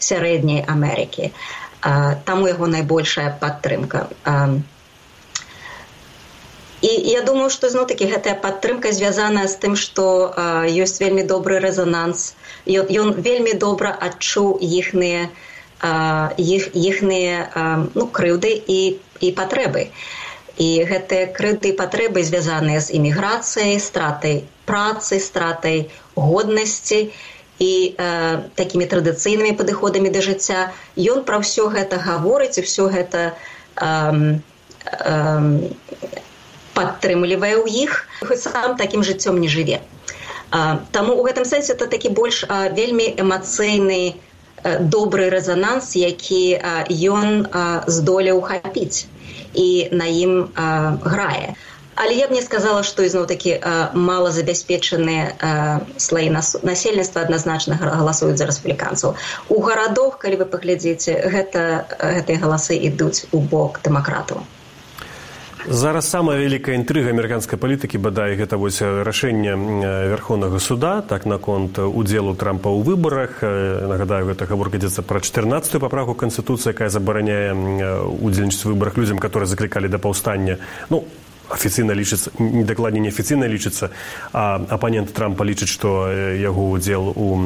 [0.00, 1.32] сярэдняй Амерыкі.
[2.24, 4.08] Таму яго найбольшая падтрымка.
[6.80, 10.32] І я думаю, што зноў такі гэтая падтрымка звязаная з тым, што
[10.64, 12.34] ёсць вельмі добры рэзананс.
[12.64, 15.28] Ён, ён вельмі добра адчуў іхныя
[15.80, 17.36] іхныя
[17.94, 18.80] ну, крыўды і,
[19.20, 19.88] і патрэбы.
[20.60, 27.10] І гэтыя крыты патрэбы звязаныя з іміграцыяй, стратай працы, стратай годнасці
[27.60, 30.72] і э, такімі традыцыйнымі падыходамі да жыцця.
[30.96, 33.36] Ён пра ўсё гэта гаворыць і ўсё гэта
[33.76, 34.40] э,
[34.84, 35.40] э,
[36.80, 38.08] падтрымлівае ў іх
[38.40, 39.80] сам такім жыццём не жыве.
[40.96, 42.42] Таму у гэтым сэнсе это такі больш
[42.74, 44.18] вельмі эмацыйны
[44.64, 46.58] добры рэзананс які
[47.14, 47.46] ён
[47.86, 49.06] здолеў хапіць
[49.54, 50.50] і на ім
[51.04, 51.54] грае.
[52.00, 53.56] Але я б не сказала што ізноў такі
[53.94, 59.14] малазабяспечаныя слаі насельніцтва адназначна галасуюць за рэспубліканцаў.
[59.48, 61.66] У гарадах калі вы паглядзіце гэта
[62.00, 64.42] гэтыя галасы ідуць у бок дэмакратаў
[65.68, 69.52] Зараз самая вялікая інтрыга амерыканскай палітыкі бадай гэта вось рашэнне
[70.08, 73.44] верхоўнага суда так наконт удзелу трампа ў выбарах.
[73.44, 77.52] Нагадаю гэта гаворка ідзецца пра 14 паправку канстытуцыі якая забараняе
[78.08, 80.56] удзельнічаць выбарах людзям которые заклікалі да паўстання.
[80.88, 81.04] Ну
[81.50, 83.90] афіцыйна лічыцца недакладней неафіцыйна лічыцца
[84.32, 86.08] а апанент трампа лічыць што
[86.40, 87.36] яго ўдзел у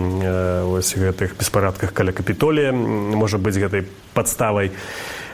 [0.70, 4.70] гэтых беспарадках каля капітолія можа быць гэтай падставай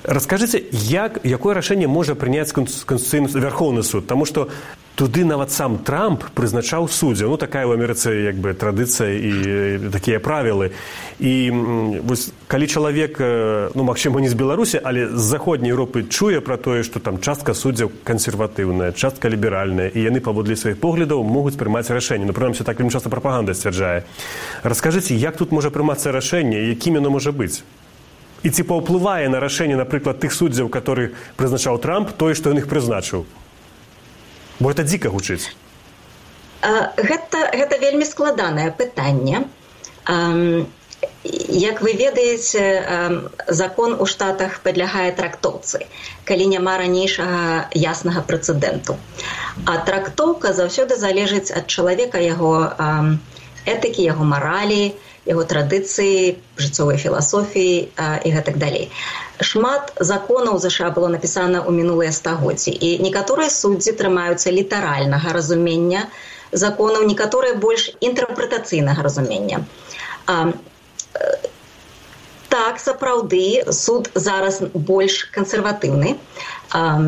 [0.04, 4.06] расскажыце як якое рашэнне можа прыняць канституцыйны вярхоўны суд?
[4.06, 4.48] Таму што
[5.00, 7.24] туды нават сам трамп прызначаў суддзя.
[7.24, 9.32] Ну такая ў амерыцы як бы традыцыя і
[9.88, 10.76] такія правілы.
[11.16, 11.48] І
[12.04, 13.16] вось калі чалавек
[13.72, 17.56] ну магчыма не з беларусі але з заходняй Еўропы чуе пра тое што там частка
[17.56, 22.28] суддзяў кансерватыўная частка ліберальная і яны паводле сваіх поглядаў могуць прымаць рашэнне.
[22.28, 24.04] Ну прынамсі так часта прапаганда сцвярджае.
[24.62, 27.64] Раскажыце як тут можа прымацца рашэнне якім яно можа быць
[28.42, 32.68] і ці паўплывае на рашэнне напрыклад тых суддзяў который прызначаў трамп тое што ён іх
[32.68, 33.26] прызначыў.
[34.60, 35.52] Бо это дзіка гучыць.
[36.60, 39.48] Гэта, гэта вельмі складанае пытанне.
[41.24, 42.64] Як вы ведаеце
[43.48, 45.88] закон у штатах падлягае трактоўцы
[46.28, 48.96] калі няма ранейшага яснага прэцэдэнту.
[49.64, 52.52] А трактоўка заўсёды залежыць ад чалавека яго
[53.64, 54.96] этыкі яго маралі
[55.30, 57.76] яго традыцыі жыццовай філасофіі
[58.26, 58.90] і гэтак далей.
[59.40, 66.10] Шмат законаў ЗША было напісана ў мінулыя стагоддзі і некаторыя суддзі трымаюцца літаральнага разумення
[66.52, 69.64] законаў некаторыя больш інтэрпрэтацыйнага разумення.
[70.26, 70.52] А,
[72.50, 76.16] так сапраўды суд зараз больш кансерватыўны
[76.74, 77.00] а,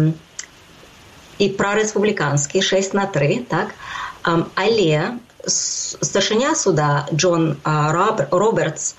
[1.38, 3.74] і прарэспубліканскі 6 на 3 так?
[4.22, 8.94] А, але старшыня суда Джон Робертс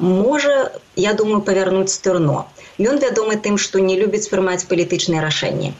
[0.00, 2.46] можа я думаю павярнуць турно
[2.78, 5.72] Ён вядомы тым, што не любіць прымаць палітычныя рашэнні.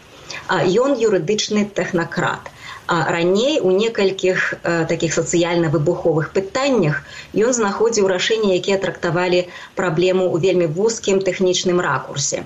[0.48, 2.48] Ён юрыдычны тэхнакрат.
[2.88, 7.02] Раней у некалькіх такіх сацыяльна-выбуховых пытаннях
[7.34, 12.44] ён знаходзіў рашэнні, якія трактавалі праблему ў вельмі вузкім тэхнічным ракурсе.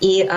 [0.00, 0.28] І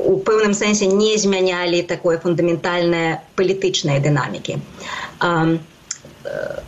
[0.00, 4.58] у пэўным сэнсе не змянялі такое фундаментальнае палітычнай дынамікі.
[5.22, 5.58] Э,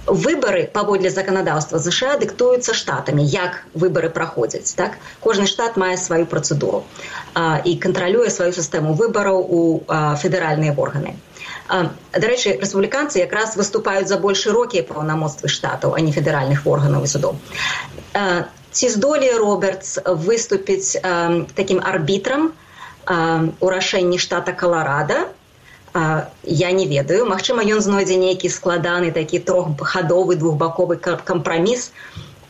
[0.07, 4.96] выборы паводле законодаўства ЗША дыктуюцца штатамі як выборы праходзяць так?
[5.20, 6.85] Кожны штат мае сваю працэдуру
[7.64, 9.61] і кантралюе сваю сістэму выбараў у
[10.23, 11.16] федэральныя органы.
[12.14, 17.37] Дарэчы рэспубліканцы якраз выступаюць за больш шырокія паўнамоцтвы штатаў а не федэральных органаў і судоў.
[18.73, 20.99] Ці здолее робертс выступіць
[21.55, 22.53] такім арбітрам
[23.11, 25.29] у рашэнні штата каларада.
[25.92, 27.27] А, я не ведаю.
[27.27, 31.90] Мачыма ён знойдзе нейкі складаны такі троххадовы двухбаковы кампраміс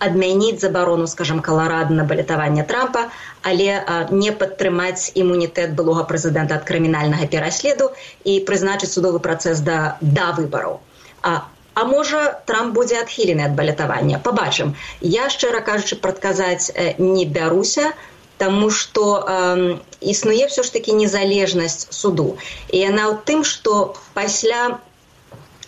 [0.01, 3.09] адмяніць забарону скажем каларада на балетаванне трампа
[3.42, 7.92] але а, не падтрымаць імунітэт былога прэзідэнта ад крымінальнага пераследу
[8.25, 10.81] і прызначыць судовы працэс да да выбараў.
[11.23, 11.49] А
[11.81, 12.20] А можа
[12.51, 14.18] трамп будзе адхілены ад балетавання?
[14.18, 16.66] Побачым я шчыра кажучы прадказаць
[16.99, 17.92] не бяруся
[18.40, 22.40] Таму што э, існуе ўсё ж такі незалежнасць суду.
[22.72, 24.81] І яна ў тым, што пасля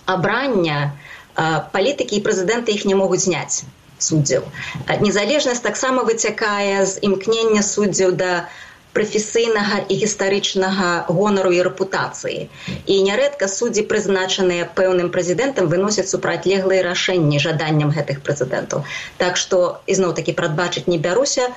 [0.08, 0.90] абрання э,
[1.76, 3.62] палітыкі і прэзідэнты іх не могуць зняць
[4.02, 4.42] суддзяў.
[5.04, 8.32] Незалежнасць таксама выцякае з імкнення суддзяў да
[8.92, 12.48] прафесійнага і гістарычнага гонару і рэпутацыі.
[12.84, 18.84] І нярэдка суддзі, прызначаныя пэўным прэзідэнтам, выносяць супрацьлеглыя рашэнні жаданням гэтых прэзідэнтаў.
[19.16, 21.48] Так што ізноў такі прадбачыць не бяруся,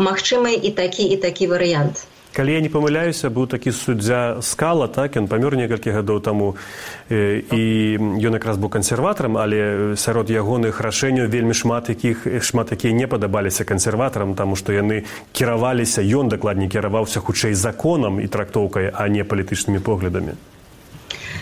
[0.00, 2.08] магчымы і такі і такі варыянт.
[2.30, 6.54] Калі я не памыляюся, быў такі суддзя скала, так ён памёр некалькі гадоў таму
[7.10, 7.62] і
[7.98, 13.66] ён якраз быў кансерватарам, але сярод ягоных рашэнняў вельмі шмат якіх шмат якія не падабаліся
[13.66, 19.82] кансерватарам, таму што яны кіраваліся, ён дакладней кіраваўся хутчэй законам і трактоўкай, а не палітычнымі
[19.82, 20.38] поглядамі.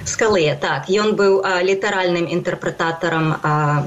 [0.08, 3.36] Скалы так ён быў літаральным інтэрпрэтатарам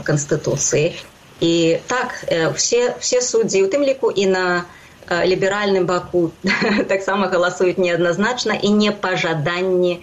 [0.05, 0.93] канстытуцыі
[1.41, 2.13] і так
[2.55, 4.63] все, все суддзі у тым ліку і на
[5.25, 6.31] ліберальным баку
[6.87, 9.99] таксама галасуюць неадназначна і не па жаданні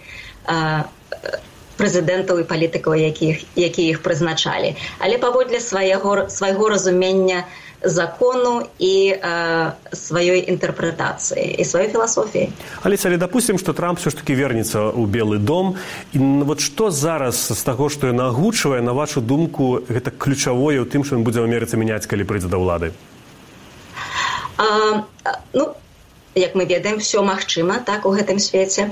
[1.79, 7.47] прэзідэнтаў і палітыкаў якіх які іх прызначалі але паводле свайго свайго разумення
[7.81, 12.49] закону і э, сваёй інтэрпрэтацыі і сваёй філасофіі
[12.83, 15.75] але але допустим что трамп все ж таки вернется ў белы дом?
[16.13, 20.85] І вот что зараз з таго што ён агучвае на вашу думку гэта ключавое ў
[20.85, 22.91] тым што ён будзе ў амерыцы мяняць калі прыйдзе да ўлады
[25.53, 25.75] ну
[26.35, 28.91] як мы ведаем все магчыма так у гэтым свеце.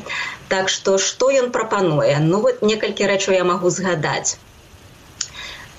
[0.50, 2.18] Так што што ён прапануе?
[2.20, 4.38] Ну вот некалькі рэчаў я магу згадаць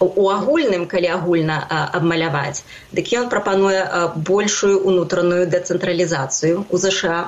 [0.01, 1.59] у агульным калі агульна
[1.99, 2.63] абмаляваць
[2.95, 3.83] дык ён прапануе
[4.31, 7.19] большую унутраную дэцэнтралізацыю у ЗША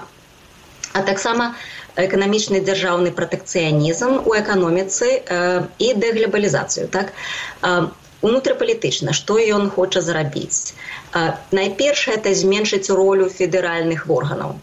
[0.94, 1.02] а.
[1.06, 1.54] Таксама
[1.96, 5.10] эканамічны дзяржаўны пратэкцыянізм у эканоміцы
[5.78, 7.12] і дэглебалізацыю так?
[8.22, 10.74] Унутрапалітычна што ён хоча зарабіць
[11.58, 14.58] найперш это зменшыць ролю федэральных органаў.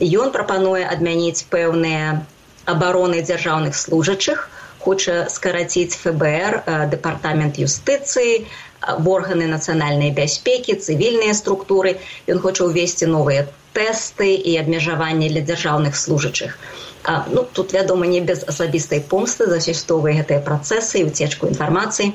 [0.00, 2.26] Ён прапануе адмяніць пэўныя
[2.66, 4.48] абароны дзяржаўных служачых
[4.84, 8.44] хоча скараціць фбр дэпартамент юстыцыі
[8.84, 11.96] органы нацыянальнай бяспекі цывільныя структуры.
[12.28, 16.58] Ён хоча ўвесці новыя тэсты і абмежаванні для дзяржаўных служачых.
[17.04, 22.12] А, ну тут вядома не без асабістай помсты засястовыя гэтыя працэсы і уцечку інфармацыі.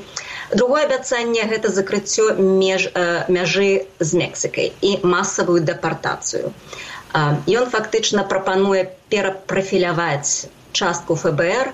[0.53, 2.89] Другое абяцанне гэта закрыццё меж
[3.29, 6.53] мяжы з мексікай і масавую дэпартацыю.
[7.13, 11.73] Ён фактычна прапануе перапрафіляваць частку фбр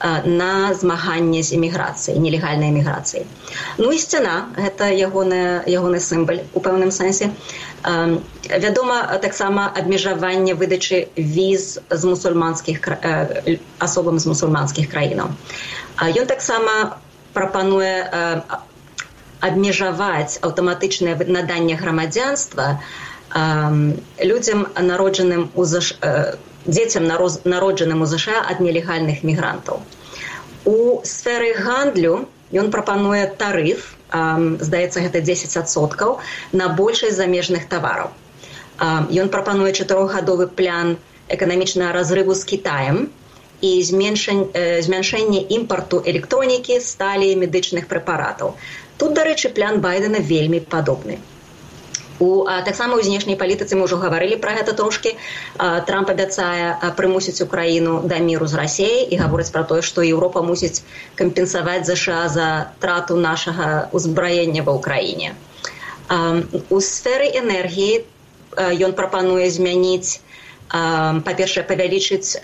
[0.00, 3.24] змаганне з эміграцыяй нелегальнай эміграцыі
[3.78, 7.30] ну і сцяна гэта ягоная ягоны сімбаль у пэўным сэнсе
[7.84, 12.84] вядома таксама абмежаванне выдачы віз з мусульманскіх
[13.78, 15.32] асобам з мусульманскіх краінаў
[16.12, 17.00] ён таксама
[17.32, 18.04] прапануе
[19.40, 23.06] абмежаваць аўтаматычнае наданне грамадзянства на
[24.22, 25.94] людзям народжаным у заш...
[26.66, 27.06] дзецям
[27.44, 29.82] народжаным у ЗША ад нелегальных мігрантаў.
[30.66, 36.18] У сферы гандлю ён прапануе тарыф, здаецца гэта 10соткаў
[36.52, 38.10] на большасць замежных тавараў.
[39.22, 40.96] Ён прапануе чатырохгадовы план
[41.28, 42.98] эканамічнага разрыву з Китаем
[43.62, 48.54] і змяншэнне імпарту электронікі, сталі медычных прэпаратаў.
[48.98, 51.18] Тут, дарэчы, план байдена вельмі падобны
[52.18, 55.14] у таксама ў знешняй палітыцы мы ўжо гаварылі пра гэта трошкі.
[55.58, 60.82] Трамп абяцае прымусіць украіну да міру з рассеяй і гаворыць пра тое што еўропа мусіць
[61.20, 62.48] кампенсаваць ЗША за
[62.80, 65.36] трату нашага ўзбраення ва ўкраіне.
[66.70, 68.06] У сферы энергіі
[68.56, 70.20] ён прапануе змяніць
[70.72, 72.40] па-першае павялічыць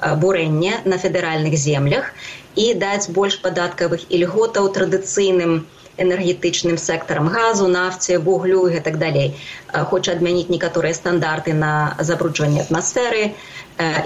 [0.00, 2.12] бурэнне на федэральных землях
[2.56, 5.62] і даць больш падаткавых ільготаў традыцыйным
[6.00, 9.36] энергетычным сектарам газу, нафце, вуглю і так далей.
[9.68, 13.36] Хоча адмяніць некаторыя стандарты на забруджванне атмасферы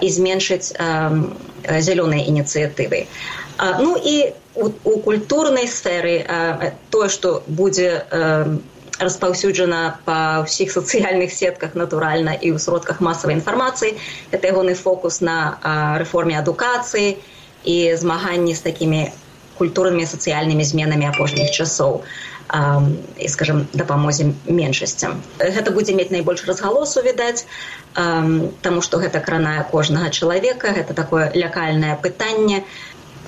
[0.01, 3.07] і зменшыць зялёныя ініцыятывы.
[3.81, 6.27] Ну і у, у культурнай сферы
[6.91, 8.05] тое, што будзе
[8.99, 13.99] распаўсюджана па ўсіх сацыяльных сетках натуральна і ў сродках масавай інфармацыі,
[14.31, 15.59] это ягоны фокус на
[15.99, 17.19] рэформе адукацыі
[17.65, 19.03] і змаганні з такімі
[19.59, 22.03] культурнымі сацыяльнымі зменамі апошніх часоў
[23.19, 27.47] і скажем дапамозе меншасцям гэта будзе мець найбольш разгалосу відаць
[27.95, 32.65] таму што гэта кранае кожнага чалавека гэта такое лякальнае пытанне.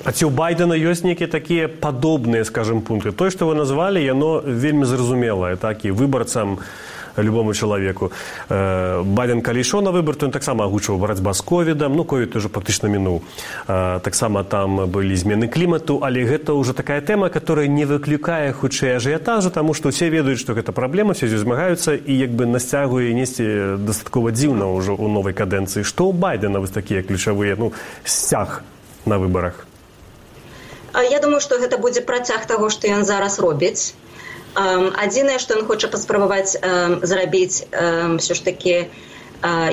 [0.05, 3.11] А ці ў байдена ёсць нейкія такія падобныя скажем пункты?
[3.11, 8.11] Той што вы назвалі яно вельмі зразумелае так і выбарцам у любому чалавеку.
[8.49, 12.35] Э, байден калі ішоў на выбор то ён таксама агучваў барацьба з ковідам ну ковід
[12.35, 13.21] уже практычна мінуў.
[13.67, 18.97] Э, таксама там былі змены клімату але гэта ўжо такая тэма которая не выклікае хутчэй
[18.97, 23.77] ажыятажу таму што усе ведаюць што гэта праблема все змагаюцца і як бы насцягвае несці
[23.81, 25.83] дастаткова дзіўна ўжо ў новай кадэнцыі.
[25.83, 28.63] Што ў байдена вось такія ключавыя ну сцяг
[29.05, 29.65] на выбарах?
[30.97, 33.93] Я думаю што гэта будзе працяг таго што ён зараз робіць
[34.57, 36.57] адзінае што ён хоча паспрабаваць
[37.05, 38.89] зрабіць все ж таки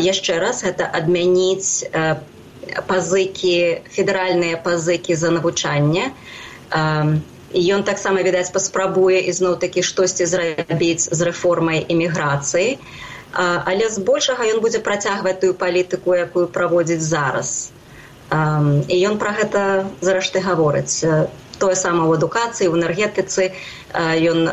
[0.04, 1.88] яшчэ раз гэта адмяніць
[2.88, 6.12] пазыкі федэральныя пазыкі за навучанне.
[7.54, 12.78] Ён таксама відаць паспрабуе ізноў такі штосьці зрабіць з рэформай эміграцыі.
[13.34, 17.70] Але збольшага ён будзе працягваць тую палітыку якую праводзіць зараз.
[18.88, 21.04] І ён пра гэта зарэшты гаворыць
[21.64, 23.57] тое самае ў адукацыі в энергетыцы
[23.96, 24.44] ён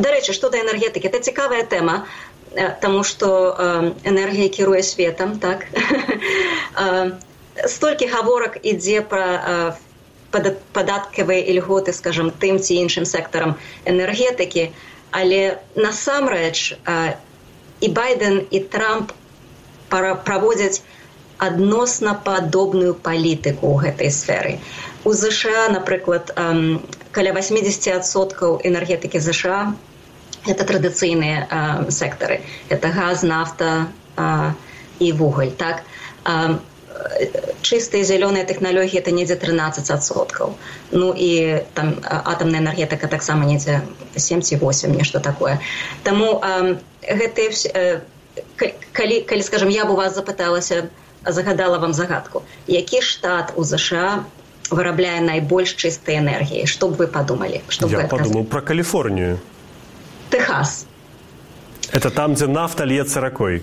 [0.00, 1.96] дарэчы што да энергетыкі это цікавая тэма
[2.80, 3.28] таму што
[4.04, 5.68] энергія кіруе светам так?
[7.76, 9.76] Столькі гаворак ідзе пра
[10.32, 14.72] падаткавыя ільготы скажем тым ці іншым сектарам энергетыкі
[15.12, 16.80] але насамрэч
[17.84, 19.12] і байден і трамп
[19.92, 20.80] праводзяць
[21.38, 24.58] адносна падобную палітыку ў гэтай сферы.
[25.04, 26.32] У ЗША напрыклад
[27.12, 29.74] каля 80соткаў энергетыкі ЗША
[30.46, 32.42] это традыцыйныя сектары.
[32.68, 34.54] Это газ нафта а,
[34.98, 35.82] і вугаль так?
[36.24, 36.58] А,
[37.62, 40.54] чыстыя зялёныя тэхналогіі это недзе 13соткаў
[40.92, 43.82] ну і там атамная энергетыка таксама недзе
[44.16, 45.58] 7 ці 8 нешта такое.
[46.02, 46.40] Таму
[47.02, 48.00] гэтыя э,
[48.92, 50.90] калі калі скажем я бы вас запыталася
[51.26, 52.42] загадала вам загадку.
[52.66, 54.24] Які штат у ЗША
[54.70, 59.38] вырабляе найбольш чыстай энергіі што б вы подумалі что я подумал про каліфорнію.
[60.30, 60.86] Техас.
[61.92, 63.62] Это там дзе нафта льецца ракой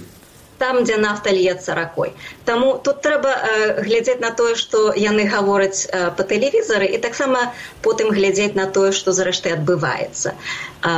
[0.60, 2.14] там дзе нафта льецца ракой
[2.46, 7.52] таму тут трэба э, глядзець на тое што яны гавораць э, по тэлевізары і таксама
[7.82, 10.94] потым глядзець на тое што зрэшты адбываецца э,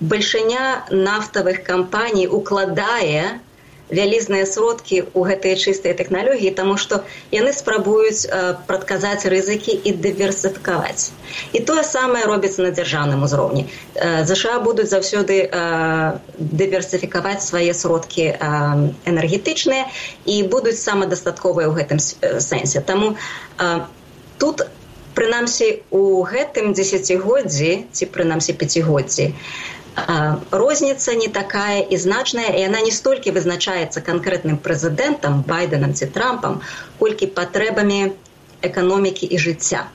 [0.00, 3.40] бальшыня нафтавых кампаній укладае
[3.90, 7.02] вялізныя сродкі ў гэтыя чыстыя тэхналогіі таму што
[7.34, 8.26] яны спрабуюць
[8.70, 11.10] прадказаць рызыкі і дыверсыфікаваць
[11.52, 13.66] і тое самае робіцца на дзяржаўным узроўні.
[14.30, 15.50] ЗША будуць заўсёды
[16.38, 18.26] дыверсыфікаваць свае сродкі
[19.10, 19.86] энергетычныя
[20.26, 21.98] і будуць самадастатковыя ў гэтым
[22.40, 22.80] сэнсе.
[22.80, 23.16] Таму
[24.38, 24.66] тут
[25.14, 29.34] прынамсі у гэтым дзесяцігоддзі ці прынамсі пяцігоддзі
[30.50, 36.60] розніца не такая і значная і яна не столькі вызначаецца канкрэтным прэзідэнтам байденам ці трампам
[36.98, 38.12] колькі патрэбамі
[38.62, 39.86] эканомікі і жыцця.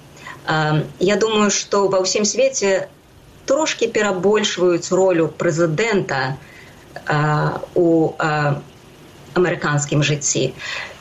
[1.00, 2.88] Я думаю што ва ўсім свеце
[3.46, 6.38] трошки перабольшваюць ролю прэзідэнта
[7.76, 8.14] у
[9.36, 10.54] амерыканскім жыцці.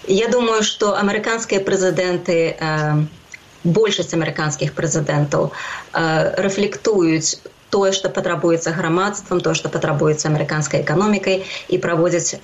[0.08, 2.38] Я думаю што амерыканскія прэзідэнты
[3.64, 5.52] большасць амерыканскіх прэзідэнтаў
[6.46, 7.40] рэфлектуюць
[7.74, 11.42] тое што патрабуецца грамадствам то што патрабуецца амерыканскай эканомікай
[11.74, 12.38] і праводзяць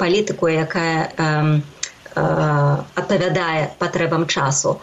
[0.00, 1.52] палітыку якая
[2.14, 4.80] адпавядае патрэбам часу.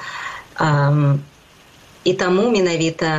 [2.07, 3.09] І таму менавіта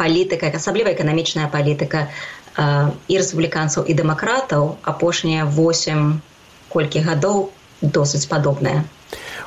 [0.00, 2.08] палітыка асабліва эканамічная палітыка
[2.56, 6.20] і рэспубліканцаў і дэмакратаў апошнія восемь
[6.72, 7.48] колькі гадоў
[7.82, 8.84] досыць падобная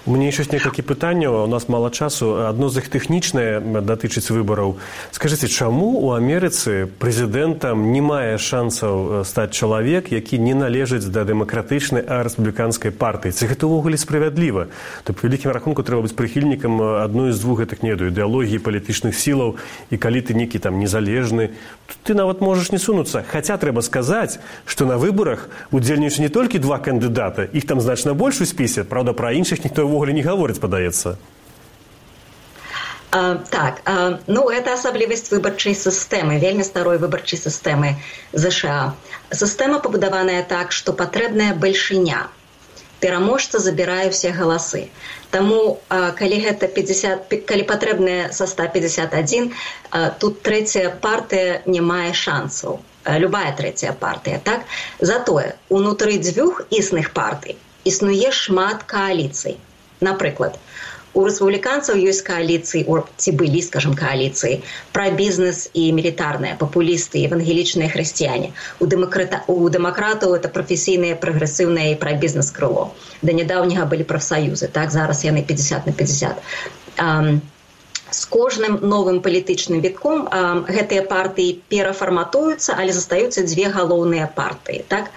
[0.07, 2.47] У мне ёсць некалькі пытанняў у нас мала часу.
[2.47, 4.79] Адно з іх тэхнічнае датычыць выбараў
[5.11, 12.01] скажитеце чаму у амерыцы прэзідэнтам не мае шансаў стаць чалавек які не належыць да дэмакратычнай
[12.07, 14.71] а рэспубліканскай партыі ці гэта ўвогуле справядліва.
[15.03, 19.59] То вялікім рахунку трэба быць прыхільнікам адной з двух гэтых неду ідэалогіі палітычных сілаў
[19.91, 21.53] і калі ты некі там незалежны
[22.03, 26.79] ты нават можаш не сунуцца хаця трэба сказаць што на выбарах удзельнічаюць не толькі два
[26.79, 31.17] кандыдата іх там значна больш у спісе правда пра іншых ніхто ўвогуле не гаворыць падаецца
[33.11, 37.95] так а, ну это асаблівасць выбарчай сістэмы вельмі старой выбарчай сістэмы
[38.33, 38.93] ЗША
[39.33, 42.27] сістэма пабудаваная так што патрэбная бальшыня
[43.01, 44.89] пераможца забірае ўсе галасы
[45.31, 49.51] Таму а, калі гэта 50 калі патрэбная са 151
[49.91, 52.79] а, тут трэцяя партыя не мае шансаў.
[53.23, 54.65] Любая трэцяя партыя так?
[54.99, 57.57] Затое унутры дзвюх існых партый
[57.91, 59.57] існуе шмат кааліцый.
[59.99, 60.57] Напрыклад
[61.13, 62.85] у рэспубліканцаў ёсць кааліцыі
[63.17, 64.61] ці былі скажем кааліцыі
[64.95, 68.53] пра бізнес і мілітарныя папулісты евангелічныя хрысціяне.
[68.79, 72.89] У дэмакрата у дэмакратаў это прафесійныя прагрэсіўныя і пра бізнес крыло
[73.21, 76.37] да нядаўняга былі прафсаюзы так зараз яны 50 на 50
[77.01, 77.41] um,
[78.11, 80.25] з кожным новым палітычным вітком
[80.69, 85.11] гэтыя партыі перафарматуюцца але застаюцца дзве галоўныя партыі так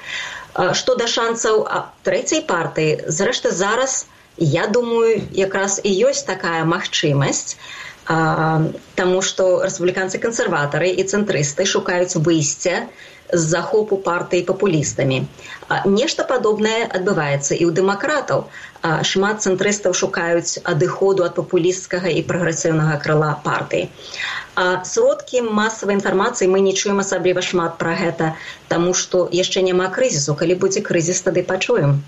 [0.78, 1.66] што да шанцаў
[2.08, 4.06] трэцяй партыі зрэшты зараз
[4.38, 7.56] Я думаю, якраз і ёсць такая магчымасць,
[8.98, 12.90] Таму што рэспубліканцы кансерватары і цэнтрысты шукаюць выйсця
[13.32, 15.24] захопу партыі папулістамі.
[15.86, 18.44] Нешта падобнае адбываецца і ў дэмакратаў.
[19.08, 23.88] Шмат цэнтрыстаў шукаюць адыходу ад папулісцкага і прагрэсіўнага крыла партыі.
[24.84, 28.34] Сродкі масавай інфармацыі мы не чуем асабліва шмат пра гэта,
[28.68, 32.02] таму што яшчэ няма крызісу, калі будзе крызіс тады пачуем.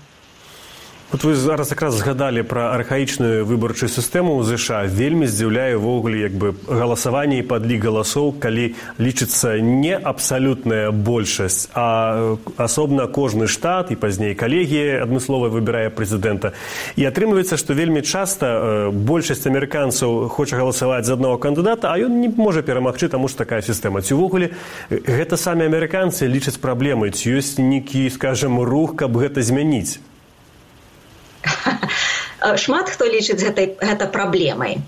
[1.11, 6.33] Вот вы зараз якраз згадалі пра архаічную выбарчую сістэму ў ЗША вельмі здзіўляе ўвогуле як
[6.33, 13.99] бы галасаванне і падлік галасоў калі лічыцца не абсалютная большасць а асобна кожны штат і
[14.01, 16.57] пазней калегія адмыслова выбірае прэзідэнта.
[16.97, 22.33] І атрымліваецца што вельмі часта большасць амерыканцаў хоча галасаваць за аднаго кандыдата а ён не
[22.33, 24.01] можа перамагчы таму ж такая сістэма.
[24.01, 24.57] Ці ўвогуле
[24.89, 30.01] гэта самі амерыканцы лічаць праблемы ці ёсць нейкі скажем рух каб гэта змяніць
[32.57, 34.81] шмат хто лічыць гэтай гэта праблемай.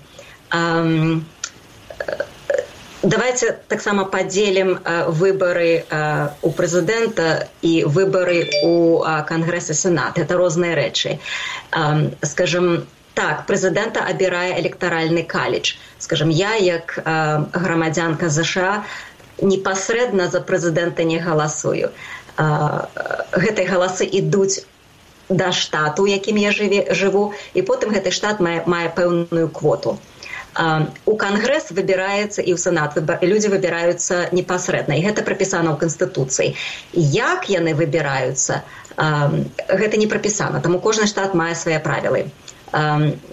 [3.02, 4.78] Давайте таксама падзелім
[5.14, 5.86] выбары
[6.42, 10.18] у прэзідэнта і выбары у кангрэсе сенат.
[10.18, 11.18] Это розныя рэчы.
[12.22, 15.74] Скажем так прэзідэнта абірае электаральны каледж.
[15.98, 18.84] Скажем я як грамадзянка ЗША
[19.42, 21.90] непасрэдна за прэзідэнта не галасую.
[22.38, 24.66] Гэтай галасы ідуць
[25.28, 29.98] да штату якім я жыве жыву і потым гэты штат мае, мае пэўную квоту.
[31.06, 36.56] У кангрэс выбіраецца і ў сенат людзі выбіраюцца непасрэдна і гэта прапісана ў канстытуцыі.
[36.92, 38.64] Як яны выбіраюцца?
[38.98, 42.26] Гэта не прапісана таму кожны штат мае свае правілы.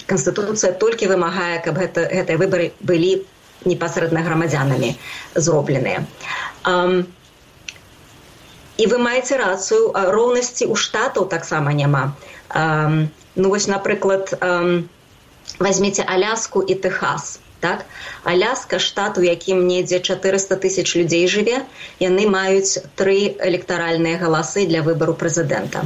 [0.06, 3.26] Канстытуцыя толькі вымагае каб гэта гэтыя выбары былі
[3.66, 4.94] непасрэдна грамадзянамі
[5.34, 6.06] зробленыя
[8.78, 12.04] і вы маеце рацыю роўнасці ў штатаў таксама няма
[13.36, 14.36] ну вось напрыклад
[15.60, 17.86] возьмеце аляску і тэхас так?
[18.24, 21.66] Аляска штат у якім недзе 400 тысяч людзей жыве.
[22.00, 25.86] Яны маюць тры электаральныя галасы для выбару прэзідэнта.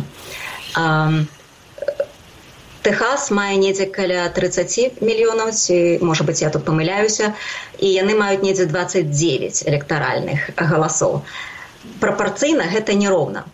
[2.84, 7.36] Техас мае недзе каля 30 мільёнаў ці можа быть я тут памыляюся
[7.78, 11.22] і яны маюць недзе 29 электаральных галасоў
[12.00, 13.46] прапорцыйна гэта нероўна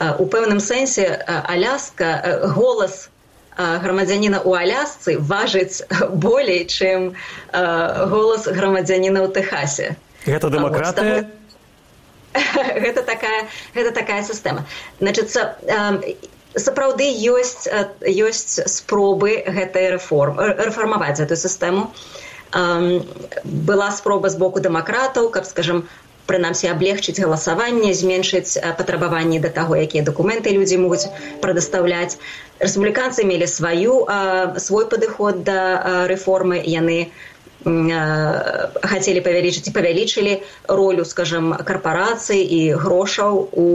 [0.00, 2.10] у пэўным сэнсе аляска
[2.56, 3.10] голас
[3.56, 5.84] грамадзяніна ў алясцы важыць
[6.24, 7.12] болей чым
[7.52, 9.96] голас грамадзяніна ў тэхасе.
[10.24, 11.28] Гэта дэмакратыя
[12.84, 14.64] гэта такая гэта такая сістэма.
[15.00, 15.58] Значыцца
[16.56, 17.68] сапраўды ёсць
[18.06, 21.90] ёсць спробы гэтай рэформ рэфармаваць эту сістэму.
[22.50, 25.86] Была спроба з боку дэмакратаў каб скажем
[26.30, 31.10] прынамсі аблегчыць галасаванне зменшыць патрабаванні да таго якія дакументы людзі могуць
[31.42, 32.14] прадастаўляць.
[32.62, 34.06] Рэспубліканцы мелі сваю
[34.62, 36.62] свой падыход да рэформы.
[36.62, 37.10] Яны
[37.60, 40.34] хацелі павялічыць і павялічылі
[40.68, 43.68] ролю скажем карпорацыі і грошаў у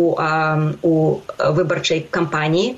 [0.81, 0.93] у
[1.37, 2.75] выбарчай кампаніі.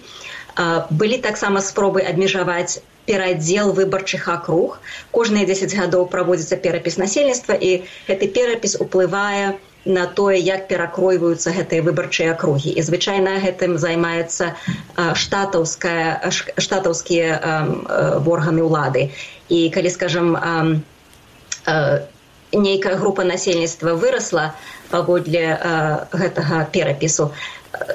[0.89, 4.79] Былі таксама спробы абмежаваць перадзел выбарчых акруг.
[5.15, 7.71] Кожныя 10 гадоў праводзіцца перапіс насельніцтва і
[8.07, 12.75] гэты перапіс уплывае на тое як перакройваюцца гэтыя выбарчыя акругі.
[12.75, 14.53] І звычайна гэтым займаецца
[15.15, 17.39] штатаўская штатаўскія
[18.27, 19.09] органы ўлады.
[19.47, 20.35] І калі скажем
[22.51, 24.51] нейкая група насельніцтва вырасла
[24.91, 25.55] паводле
[26.11, 27.31] гэтага перапісу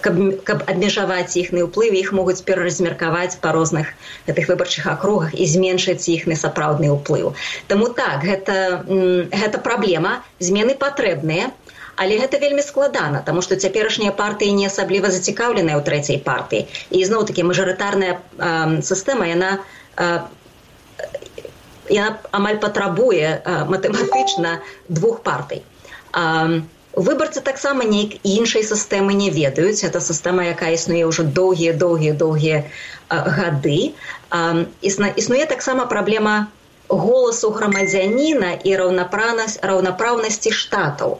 [0.02, 3.92] каб, каб абмежаваць іхны ўплывы іх могуць пераразмеркаваць па розных
[4.28, 7.34] гэтых выбарчых акругах і зменшыць іхны сапраўдны ўплыў.
[7.68, 8.84] Таму так гэта,
[9.30, 11.50] гэта праблема змены патрэбныя,
[11.96, 16.66] але гэта вельмі складана, таму што цяперашнія партыі не асабліва зацікаўленыя ў трэцяй партыі.
[16.90, 18.18] І зноў такі мажарытарная
[18.80, 19.50] сістэма яна
[21.92, 25.62] яна амаль патрабуе матэматычна двух партый.
[26.92, 29.84] Выбарцы таксама нейк іншай сістэмы не ведаюць.
[29.84, 32.58] Это сістэма, якая існуе ўжо доўгія доўгія доўгія
[33.08, 33.96] гады.
[34.82, 36.52] Існуе таксама праблема
[36.88, 41.18] голасу грамадзяніна і раўнапраўнасць раўнапраўнасці штатаў.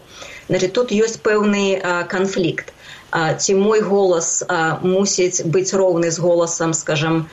[0.49, 1.81] Значит, тут ёсць пэўны
[2.12, 2.73] канфлікт.
[3.12, 4.45] Ці мой голас
[4.85, 7.29] мусіць быць роўны з голасам, скажем,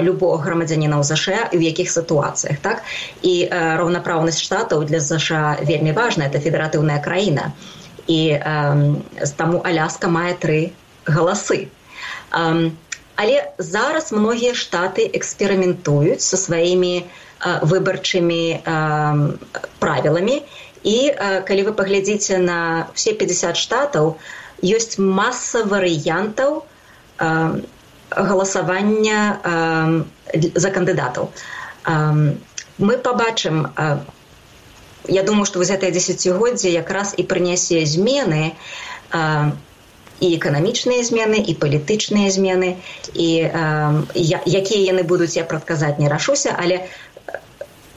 [0.00, 1.04] любого грамадзяніна ў
[1.52, 2.82] і ў якіх сітуацыях так?
[3.22, 7.52] І раўнапраўнасць штатаў для ЗШ вельмі важна это федэратыўная краіна.
[8.06, 8.38] І
[9.36, 10.72] таму аляска мае тры
[11.06, 11.68] галасы.
[12.32, 17.06] Але зараз многія штаты эксперыментуюць са сваімі
[17.62, 18.44] выбарчымі
[19.78, 20.36] правіламі.
[20.82, 20.96] І
[21.46, 24.18] калі вы паглядзіце на все 50 штатаў
[24.62, 26.62] ёсць маса варыянтаў
[28.16, 31.30] галасавання э, за кандыдатаў.
[31.86, 32.34] Э,
[32.78, 33.98] мы пабачым э,
[35.08, 38.54] я думаю, што вось гэтае дзесяцігоддзе якраз і прынясе змены
[39.12, 39.50] э,
[40.22, 42.78] і эканамічныя змены і палітычныя змены
[43.14, 43.52] і э,
[44.14, 46.86] якія яны будуць я прадказаць не рашуся, але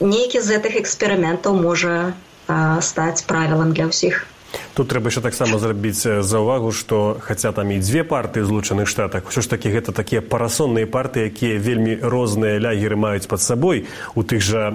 [0.00, 4.26] нейкі з гэтых эксперыментаў можа э, стаць правілам для ўсіх.
[4.74, 9.28] Тут трэба яшчэ таксама зрабіць за ўвагу, што хаця там і дзве партыі злучаных штатах,
[9.28, 13.86] ўсё ж такі гэта такія парасонныя партыі, якія вельмі розныя лягеры маюць пад сабой.
[14.14, 14.68] У тых жа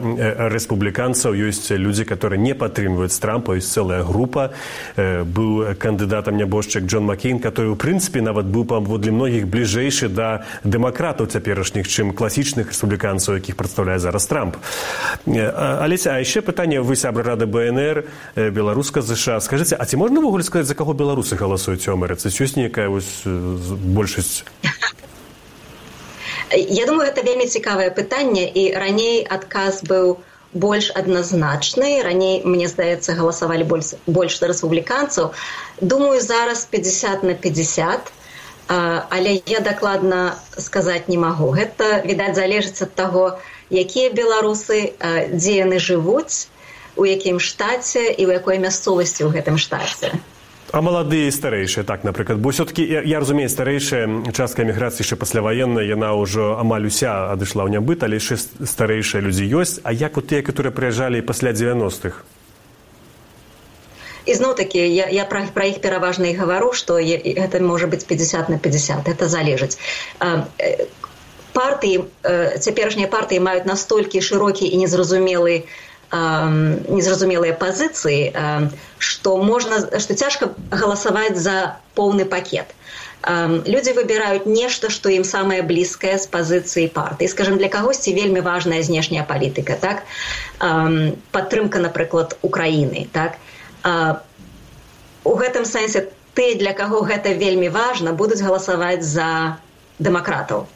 [0.49, 4.51] рэспубліканцаў ёсць людзі, которые не падтрымваюць трампа, ёсць цэлая група.
[4.95, 11.27] быў кандыдатам нябожчык Джон Маккейн, который у прынцыпе нават быў паводле многіх бліжэйшы да дэмакратаў
[11.27, 14.57] цяперашніх, чым класічных рэспубліканцаў, якіх прадстаўляе зараз трамп.
[15.25, 18.05] Алеся, а яшчэ пытанне вы сябра рады БНР
[18.51, 22.57] беларуска ЗША скажите а ці можна ўвогуле сказаць за каго беларусы галасуюць у амерыцы ёсць
[22.57, 24.43] нейкая вось большасць
[26.51, 30.19] я думаю гэта вельмі цікавае пытанне і раней адказ быў
[30.53, 32.01] больш адназначны.
[32.03, 35.32] Раней мне здаецца галасавалі больш больш рэспубліканцаў.
[35.82, 38.11] Думаю зараз 50 на 50
[38.67, 41.51] але я дакладна сказаць не магу.
[41.51, 43.39] Гэта відаць залежыць ад таго
[43.72, 44.95] якія беларусы
[45.32, 46.47] дзе яны жывуць
[46.96, 50.12] у якім штаце і ў якой мясцовасці ў гэтым штаце.
[50.72, 52.39] А маладыя і старэйшыя так напрыклад.
[52.39, 57.68] Бо все-таки я, я разумею старэйшая частка эміграцыі яшчэ пасляваенная яна ўжо амаль уся адышла
[57.68, 59.84] ў нябыт але яшчэ старэйшыя людзі ёсць.
[59.84, 62.24] А як у тыя которые прыязджалі пасля 90-х
[64.26, 68.06] ізноў такі я, я пра, пра іх пераважна і гавару што я, гэта можа быць
[68.06, 69.78] 50 на 50 это залежыць.
[71.52, 75.68] Партыі цяперашнія партыі маюць настолькі шырокі і незразумелы
[76.12, 78.36] незразумелыя пазіцыі
[78.97, 82.76] што можна што цяжка галасаваць за поўны пакет.
[83.24, 88.82] Людзі выбіраюць нешта што ім самае блізкае з пазіцыі партыі скажем для кагосьці вельмі важная
[88.84, 90.03] знешняя палітыка так?
[91.32, 93.38] Падтрымка напрыклад украіны так?
[95.24, 99.59] У гэтым сэнсе ты для каго гэта вельмі важна будуць галасаваць за
[99.99, 100.68] дэмакратаў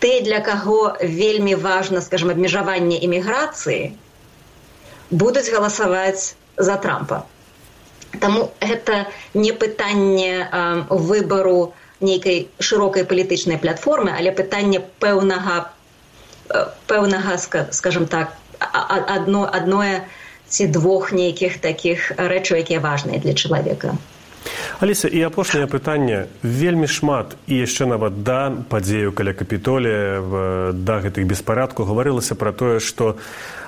[0.00, 3.94] ты для каго вельмі важна скажем абмежаванне іміграцыі
[5.10, 7.24] будуць галасаваць за трампа.
[8.20, 15.72] Таму гэта не пытанне э, выбару нейкай шырокай палітычнай платформы, але пытанне пэўнага
[16.86, 17.38] пэўнага
[17.72, 20.06] скажем так адно адное
[20.48, 23.96] ці двух нейкіх такіх рэчаў, якія важныя для чалавека.
[24.78, 26.30] Аліса і апошняе пытанне.
[26.42, 30.22] Вельмі шмат і яшчэ нават да падзею каля капітолія
[30.72, 31.82] да гэтых беспарадку.
[31.82, 33.18] Гаварылася пра тое, што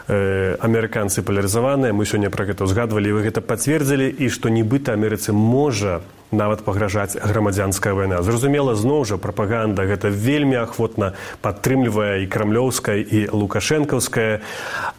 [0.08, 5.32] э, амерыканцы палярызаваныя мы сёння пра гэта ўзгадвалі вы гэта пацвердзілі і што нібыта амерыцы
[5.32, 6.00] можа
[6.30, 13.28] нават пагражаць грамадзянская вайна зразумела зноў жа прапаганда гэта вельмі ахвотна падтрымлівае і крамлёўская і
[13.32, 14.40] лукашэнкаўская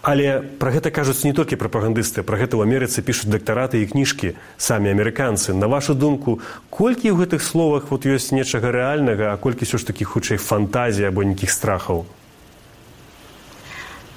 [0.02, 4.34] але пра гэта кажуць не толькі прапагандысты пра гэта ў амерыцы пішуць дактараты і кніжкі
[4.58, 5.54] самі амерыканцы.
[5.54, 9.86] На вашу думку колькі ў гэтых словах вот ёсць нечага рэальнага а колькі ўсё ж
[9.86, 12.10] такі хутчэй фантазія або нейкіх страхаў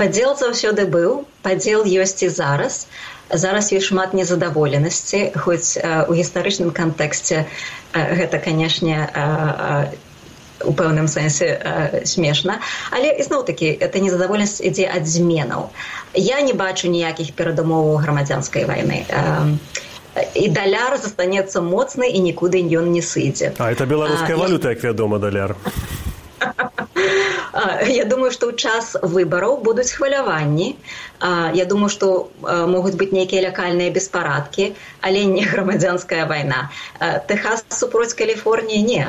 [0.03, 2.87] падзел заўсёды быў падзел ёсць і зараз.
[3.31, 7.47] Зараз ёсць шмат незадаволенасці хоць у гістарычным кантэксце
[7.95, 9.07] гэта канешне
[10.67, 12.59] у пэўным сэнсе смешна.
[12.91, 15.71] Але ізноў такі это незадаволенасць ідзе ад зменаў.
[16.19, 19.07] Я не бачу ніякіх перадумоваў грамадзянскай вайны.
[20.35, 23.55] І даляр застанецца моцны і нікуды ён не сыдзе.
[23.59, 25.57] А это беларуская валюта як вядома даляр
[27.87, 30.73] Я думаю, што ў час выбараў будуць хваляванні.
[31.53, 34.73] Я думаю, што могуць быць нейкія лякальныя беспарадкі,
[35.05, 36.73] але не грамадзянская вайна.
[37.29, 39.05] Тэхас супроць Каліфорніі не.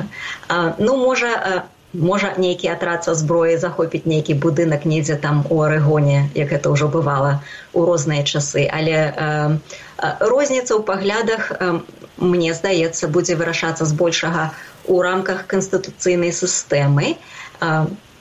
[0.76, 1.64] Ну можа,
[1.94, 6.92] можа нейкі атрад са зброі захопіць нейкі будынак недзе там у арыгоне, як гэта ўжо
[6.92, 7.40] бывала
[7.72, 8.68] ў розныя часы.
[8.68, 9.16] Але
[10.20, 11.48] розніца ў паглядах,
[12.20, 14.52] мне здаецца, будзе вырашацца збольшага
[14.92, 17.16] у рамках канстытуцыйнай сістэмы.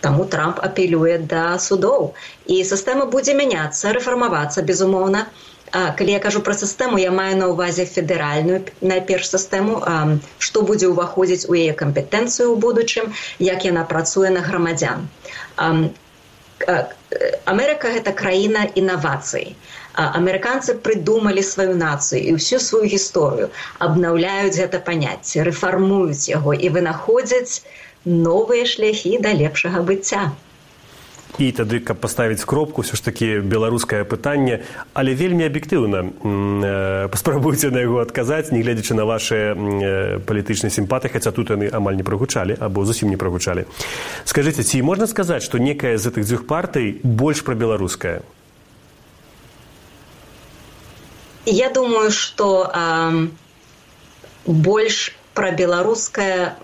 [0.03, 2.12] Таму Трамп апелюе да судоў
[2.50, 5.26] і сістэма будзе мяняцца, рэфармавацца безумоўна.
[5.72, 9.78] Калі я кажу пра сістэму, я маю на ўвазе федэральную найперш сістэму,
[10.46, 15.09] што будзе ўваходзіць у яе кампетэнцыю ў будучым, як яна працуе на грамадзян.
[17.53, 19.57] Амерыка гэта краіна інавацый.
[20.03, 23.48] Амерыканцы прыдумалі сваю нацыю і ўсю сваю гісторыю,
[23.86, 27.64] абнаўляюць гэта паняцце, рэфармуюць яго і вынаходзяць,
[28.05, 30.32] новыя шляхі да лепшага быцця.
[31.38, 34.61] І тады каб паставіць кропку ўсё ж такі беларускае пытанне
[34.92, 39.57] але вельмі аб'ектыўна паспрабуйце на яго адказаць нягледзячы на ваши
[40.28, 43.64] палітычныя сімпаты хаця тут яны амаль не прагучалі або зусім не прагучалі
[44.28, 48.20] скажитеце ці можна сказаць што некая з гэтых дзвюх партый больш пра беларускае
[51.48, 52.68] я думаю что
[54.44, 56.61] больш пра беларускае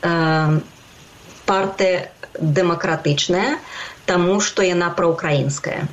[0.00, 3.58] партыя дэмакратычная,
[4.06, 5.88] таму што яна праўкраінская.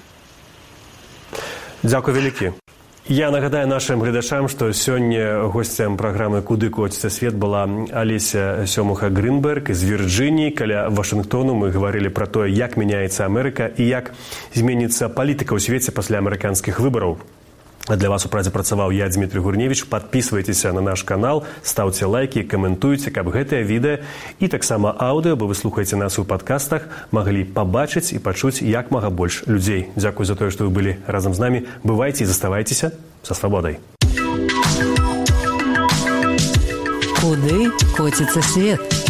[1.83, 2.53] Дзякуй вялікі.
[3.07, 9.71] Я нагадаю нашим гледачам, што сёння госцям праграмы куды коціцца свет была Алеся сёмуха Грынберг
[9.71, 14.11] з Вірджыніі каля Вашынгтону мы гаварылі пра тое, як мяняецца Амерыка і як
[14.51, 17.15] зменіцца палітыка ў свеце пасля амерыканскіх выбараў.
[17.87, 23.11] Для вас у празе працаваў я Дмітрий Гурневич, подписывайтеся на наш канал, ставце лайки, каментуйце,
[23.11, 24.03] каб гэтае відэа
[24.43, 29.09] і таксама аўдыо, бо вы слухаеце нас у падкастах, маглі пабачыць і пачуць як мага
[29.09, 29.87] больш людзей.
[29.95, 32.91] Дзякуй за тое, што вы былі разам з намі, бывайце і заставайцеся
[33.23, 33.79] са свабодай.
[37.23, 39.06] Куды коціцца свет?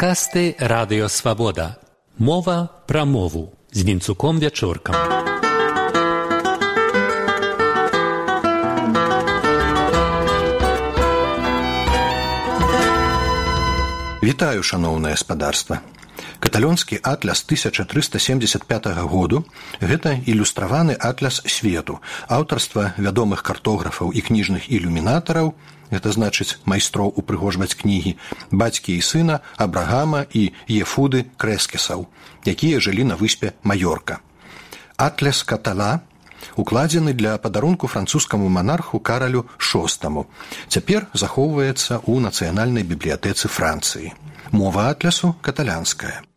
[0.00, 1.76] Падкасты радыёвабода.
[2.16, 4.96] Мова пра мову з вінцуком вячоркам.
[14.22, 15.84] Вітаю шаноўнае спадарства.
[16.40, 19.44] Каталёнскі атляс 1375 году
[19.84, 25.52] гэта ілюстраваны атляс свету, аўтарства вядомых картографаў і кніжных ілюмінатараў,
[25.90, 28.16] гэта значыць майстроў упрыгожваць кнігі
[28.50, 32.06] бацькі і сына абрагама і ефуды крэскесаў
[32.46, 34.20] якія жылі на выспе маёрка
[34.96, 36.00] атляс катала
[36.56, 40.26] укладзены для падарунку французскаму манарху каралю шостаму.
[40.68, 44.12] Цяпер захоўваецца ў нацыянальнай бібліятэцы францыі.
[44.52, 46.29] Мова атлясу каталянская.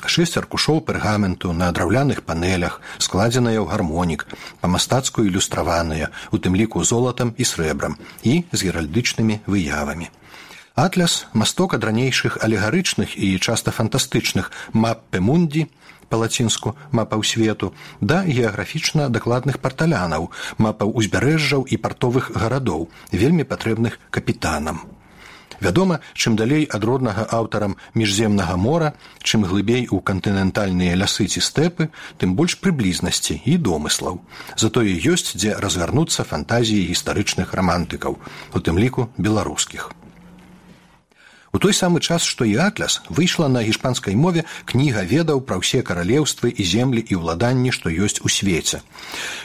[0.00, 4.26] Шэсць аркушоў пергаменту на драўляных панелях, складзеныя ў гармонік,
[4.60, 10.08] па-мастацку ілюстраваныя, у тым ліку золатам і срэбрам і з геральдычнымі выявамі.
[10.74, 15.68] Атляс масток ад ранейшых алегарычных і часта фантастычных маппе мундзі
[16.12, 24.84] па-лацінску мапаў свету да геаграфічна дакладных парталянаў, мапаў узбярэжжаў і партовых гарадоў, вельмі патрэбных капітанам.
[25.62, 31.88] Вядома, чым далей ад роднага аўтарам міжземнага мора, чым глыбей у кантынентальныя лясы ці стэпы,
[32.18, 34.18] тым больш прыблізнасці і домыслаў.
[34.58, 39.92] Затое ёсць, дзе разгарнуцца фантазіі гістарычных рамантыкаў, у тым ліку беларускіх.
[41.52, 45.82] У той самы час, што і атляс выйшла на гішпанскай мове кніга ведаў пра ўсе
[45.84, 48.80] каралеўствы і землі і ўладанні, што ёсць у свеце.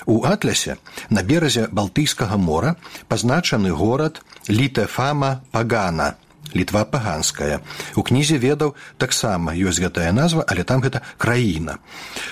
[0.07, 0.77] У атлясе
[1.09, 2.77] на беразе балтыйскага мора
[3.11, 6.15] пазначаны горад літэфама пагана
[6.55, 7.59] літва паганская.
[7.99, 11.77] У кнізе ведаў таксама ёсць гэтая назва але там гэта краіна.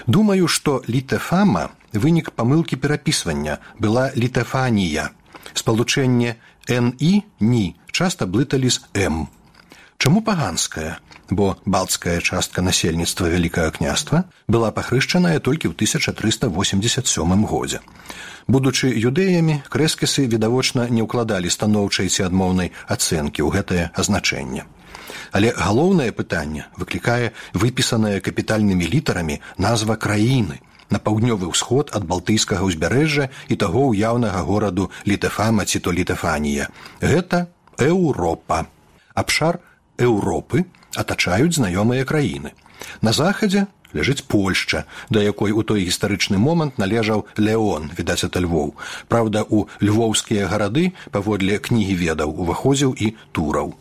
[0.08, 5.12] Думаю што літэфама вынік памылкі перапісвання была літэфанія
[5.54, 6.36] спалучэнне
[6.72, 9.28] ні ні часта блыталі з м
[9.98, 17.80] Чаму паганская, бо балцкая частка насельніцтва вялікага княства была пахрышчаная толькі ў 1387 годзе.
[18.48, 24.68] Будучы юдэямі, крэскісы відавочна не ўкладалі станоўчай ці адмоўнай ацэнкі ў гэтае азначэнне.
[25.32, 30.62] Але галоўнае пытанне выклікае выпісаная капітальнымі літарамі назва краіны
[30.94, 36.70] на паўднёвы ўсход ад балтыйскага ўзбярэжжа і таго ўяўнага гораду літэфама ці то літэфанія.
[37.02, 37.48] Гэта
[37.82, 38.68] Еўропа.
[39.16, 39.60] Абшар
[39.98, 40.66] Еўропы
[40.96, 42.52] атачаюць знаёмыя краіны.
[43.02, 48.76] На захадзе ляжыць Польшча, да якой у той гістарычны момант належаў Леон, відаць это Львоў.
[49.08, 53.76] Праўда, у львоўскія гарады паводле кнігі ведаў уваходзіў і тураў.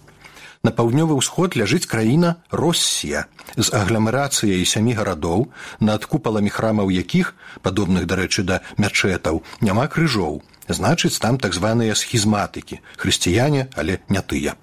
[0.65, 8.09] На паўднёвы ўсход ляжыць краіна Россія з агламерацыяй сямі гарадоў, над купаламі храмаў якіх, падобных
[8.09, 10.41] дарэчы да мячэтаў, няма крыжоў.
[10.65, 14.57] Значыць, там так званыя схізматыкі, хрысціяне, але не тыя.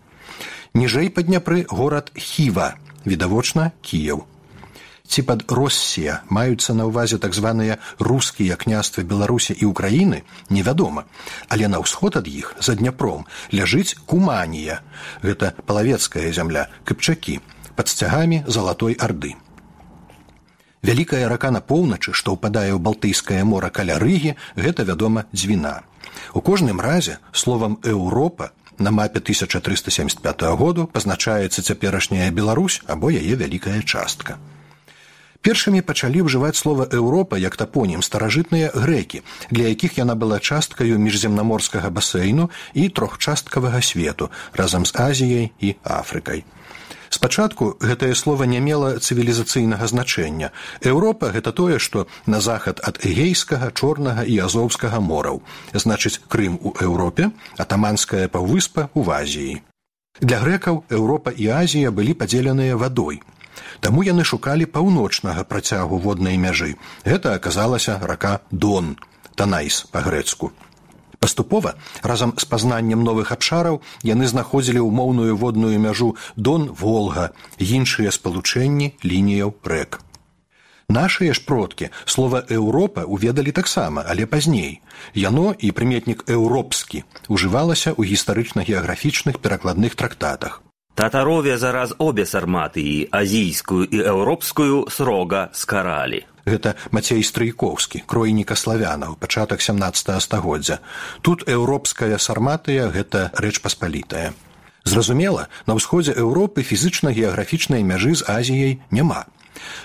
[0.72, 4.24] Ніжэй па Дняпры горад Хіва, відавочна Кіяў.
[5.04, 11.04] Ці пад Россія маюцца на ўвазе так званыя рускія княствы Беларусі і Украіны, невядома,
[11.52, 14.80] але на ўсход ад іх за дняпром ляжыць куманія.
[15.20, 17.44] Гэта палавецкая зямля, капчакі,
[17.76, 19.36] пад сцягамі залатой арды.
[20.88, 25.84] Вялікая рака на поўначы, што ўпадае ў балтыйскае мора каля рыгі, гэта вядома дзвіна.
[26.32, 33.82] У кожным разе словам Еўропа на мапе 1375 году пазначаецца цяперашняя Беларусь або яе вялікая
[33.82, 34.38] частка.
[35.42, 41.90] Першымі пачалі ўжываць слова Еўропа як тапонім старажытныя грэкі, для якіх яна была часткаю міжземнаморскага
[41.90, 46.46] басейну і трохчасткавага свету разам з Азіяй і Афрыкай.
[47.12, 50.52] Спачатку гэтае слово не мела цывілізацыйнага значэння.
[50.80, 55.44] Еўропа гэта тое, што на захад ад эгейскага, чорнага і азоўскага мораў,
[55.76, 57.28] значыць Крым у Еўропе,
[57.60, 59.60] атаманская паўвыспа ў Азіі.
[60.24, 63.20] Для грэкаў Еўропа і Азія былі падзеленыя вадой.
[63.84, 66.76] Таму яны шукалі паўночнага працягу воднай мяжы.
[67.04, 68.96] Гэта аказалася рака Дон,
[69.36, 70.56] Танайс па-грэцку.
[71.22, 77.30] Паступова разам з пазнаннем новых абшараў яны знаходзілі ўмоўную водную мяжу дон волга
[77.62, 80.02] іншыя спалучэнні лініяў рэк.
[80.90, 84.82] Нашыя ж продкі слова Еўропа уведалі таксама, але пазней.
[85.14, 90.60] Яно і прыметнік еўропскі ужывалася ў гістарычна-геаграфічных перакладных трактатах.
[90.96, 96.26] Татарове зараз обе сарматыі азійскую і еўропскую срога скаралі.
[96.46, 100.80] Гэта Мацей Стрыйкоўскі, кройніка славянаў, пачатак 17 стагоддзя.
[101.22, 104.34] Тут еўропская сарматыя гэта рэч паспалітая.
[104.84, 109.30] Зразумела, на ўсходзе Еўропы фізычна-геаграфічнай мяжы з Азіяй няма.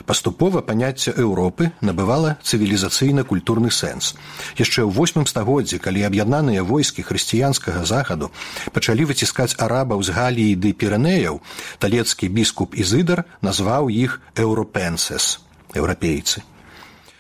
[0.09, 4.17] Паступова паняцце Еўропы набывала цывілізацыйна-культурны сэнс.
[4.57, 8.33] Яшчэ ў восьмым стагоддзі, калі аб'яднаныя войскі хрысціянскага захаду
[8.73, 11.45] пачалі выціскаць арабаў з галіі ды пірэнеяў,
[11.77, 15.46] талецкі біскуп Ізыдар назваў іх еўропенсес
[15.77, 16.43] еўрапейцы.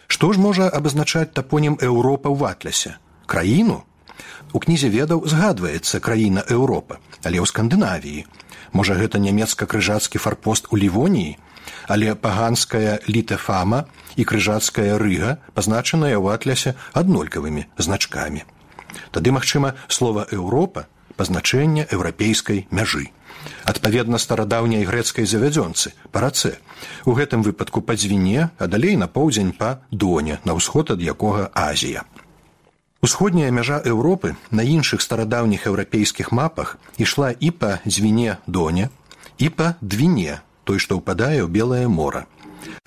[0.07, 2.97] Што ж можа абазначаць тапонім Еўропа ў ватлясе?
[3.27, 3.83] краіну?
[4.55, 8.25] У кнізе ведаў згадваецца краіна Еўропа, але ў скандынавіі.
[8.73, 11.37] Можа гэта нямецка-крыжацкі фарпост у лівоніі,
[11.91, 13.85] але паганская літэфама
[14.17, 18.47] і крыжацкая рыга пазначаная ў атлясе аднолькавымі значкамі.
[19.11, 20.87] Тады, магчыма, слова Еўропа
[21.19, 23.11] пазначэнне еўрапейскай мяжы
[23.67, 26.55] адпаведна старадаўняй грэцкай завядзёнцы парацэ
[27.05, 31.51] у гэтым выпадку па дзвіне а далей на поўдзень па доне на ўсход ад якога
[31.53, 32.07] азія.
[33.03, 38.89] Усходняя мяжа еўропы на іншых старадаўніх еўрапейскіх мапах ішла і па дзвіне доне
[39.39, 42.25] і па двіне той што ўпадае ў белае мора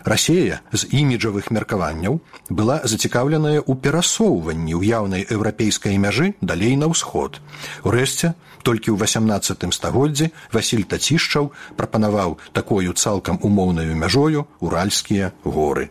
[0.03, 2.19] Расея з іміджавых меркаванняў
[2.49, 7.39] была зацікаўленая ў перасоўванні ўяўнай еўрапейскай мяжы далей на ўсход.
[7.83, 15.89] Урэшце, толькі ў 18 стагоддзі Васіль Тацішчаў прапанаваў такою цалкам умоўнаю мяжою уральскія горы.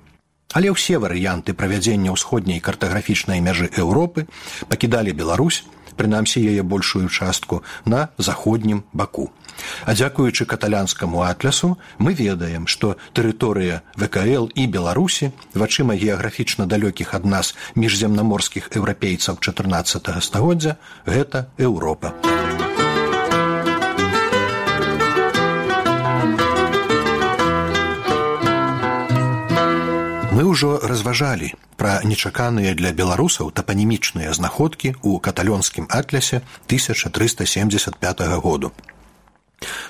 [0.57, 4.25] Але ўсе варыянты правядзення ўсходняй картаграфічнай мяжы Еўропы
[4.73, 5.65] пакідалі Беларусь,
[5.99, 9.29] прынамсі яе большую частку на заходнім баку.
[9.85, 17.27] А дзякуючы каталянскаму атлясу мы ведаем, што тэрыторыя ВКЛ і Беларусі вачыма геаграфічна далёкіх ад
[17.27, 22.15] нас міжземнаморскіх еўрапейцаў 14 стагоддзя гэта Еўропа.
[30.39, 31.51] Мы ўжо разважалі
[31.83, 38.71] пра нечаканыя для беларусаў тапанімічныя знаходкі ў каталёнскім атлясе 1375 году.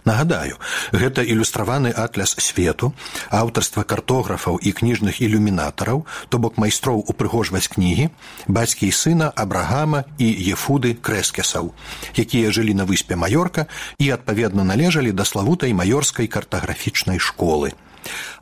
[0.08, 0.56] Нагадаю,
[0.96, 2.94] гэта ілюстраваны атляс свету,
[3.28, 8.08] аўтарства картографаў і кніжных ілюмінатараў, то бок майстроў упрыгожваць кнігі,
[8.48, 11.76] бацькі і сына Абрагама і Ефуды крэскесаў,
[12.16, 13.68] якія жылі на выспе Маёрка
[14.00, 17.76] і адпаведна належалі да славутай маёрскай картаграфічнай школы.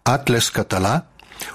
[0.07, 1.02] Атляс катала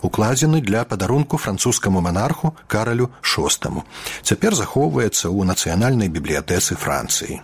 [0.01, 3.85] укладзены для падарунку французскаму манарху каралю шостаму.
[4.23, 7.41] Цяпер захоўваецца ў нацыянальнай бібліятэцы Францыі.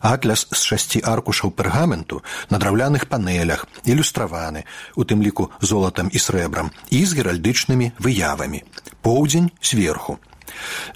[0.00, 4.64] Атляс з шасці аркушаў пергаменту на драўляных панелях ілюстраваны
[4.96, 8.64] у тым ліку золатам і срэбрам і з геральдычнымі выявамі.
[9.04, 10.18] Поўдзень сверху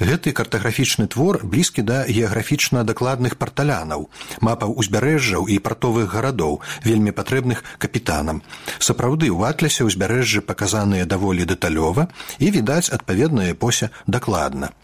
[0.01, 4.09] гэты картаграфічны твор блізкі да геаграфічна дакладных парталянаў
[4.41, 8.43] мапаў узбярэжжаў і партовых гарадоў вельмі патрэбных капітанам
[8.79, 14.75] сапраўды ў атлясе ўзбярэжжы паказаныя даволі дэталёва і відаць адпаведная эпося дакладна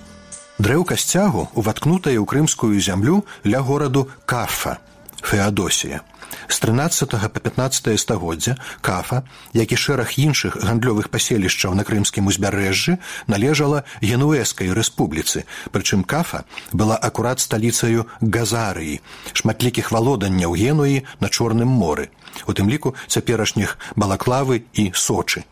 [0.62, 4.78] Дрэўка сцягу уваткнутая ў крымскую зямлю ля гораду кафа
[5.22, 6.02] феадосія
[6.48, 9.22] з 13 по 15 стагоддзя кафа
[9.52, 15.44] як і шэраг іншых гандлёвых паселішчаў на крымскім узбярэжжы належала генуэскай рэспубліцы.
[15.72, 19.00] Прычым кафа была акурат сталіцаю газарыі
[19.32, 22.10] шматлікіх валоданняў генуі на чорным моры.
[22.46, 25.44] У тым ліку цяперашніх балаклавы і сочы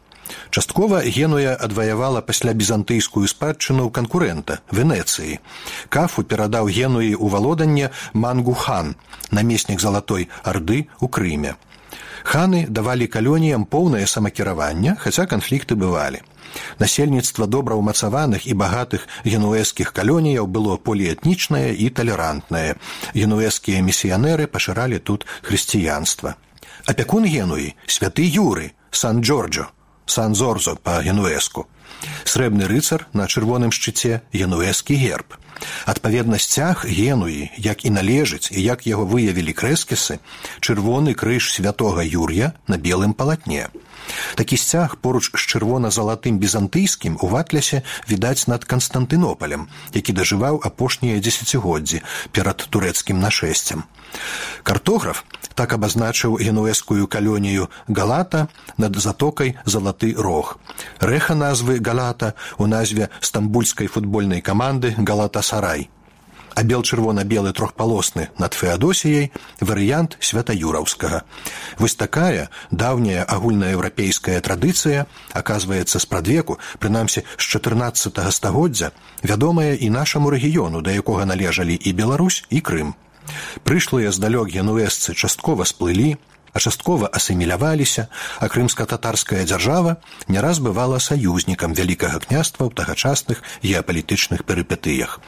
[0.51, 5.41] Часткова генуя адваявала пасля бізантыйскую спадчыну канкурэнта венецыі.
[5.89, 8.95] Кафу перадаў генуі ў валоданне мангухан
[9.31, 11.55] намеснік залатой арды ў крыме.
[12.25, 16.23] Ханы давалі калоніям поўнае самакіраванне хаця канфлікты бывалі.
[16.79, 22.81] Насельніцтва добра ўмацаваных і багатых генуэскіх калоніяў было поліэтнічнае і талерантнае.
[23.13, 26.37] Генуэскія місіянеры пашыралі тут хрысціянства.
[26.87, 29.74] Апякун генуі святы юры сан джорджо
[30.07, 31.69] Сан-Зорзо па генуэску.
[32.25, 35.39] Срэбны рыцар на чырвоным шчыце генуэскі герб.
[35.87, 40.19] Адпаведна сцяг генуі, як і належыць і як яго выявілі крэскісы,
[40.61, 43.69] чырвоны крыж святога Юр'я на белым палатне.
[44.35, 52.03] Такі сцяг поруч з чырвона-залатым бізантыйскім у ватлясе відаць над Канстантынопалем, які дажываў апошнія дзесяцігоддзі
[52.33, 53.85] перад турэцкім нашэсцем.
[54.63, 55.25] Картограф
[55.55, 60.59] так абазначыў генуэскую калонію галата над затокай залаты рог.
[61.01, 65.91] Рэха назвы галата у назве стамбульскай футбольнай каманды галата сарай
[66.55, 71.25] а бел чырвона-белы трохпалосны над феадосіяй варыянт святаюраўскага.
[71.79, 78.93] Вось такая даўняя агульнаеўрапейская традыцыя аказваецца спрадвеку, прынамсі з 14 стагоддзя,
[79.23, 82.95] вядомая і нашаму рэгіёну, да якога належалі і Беларусь і Крым.
[83.65, 86.17] Прышлыя здалёк генуэсцы часткова сплылі,
[86.55, 88.07] а часткова асіміляваліся,
[88.39, 89.99] а крымска-татарская дзяржава
[90.29, 95.19] не раз бывала саюзнікам вялікага княства ў тагачасных геапалітычных перыпетыях.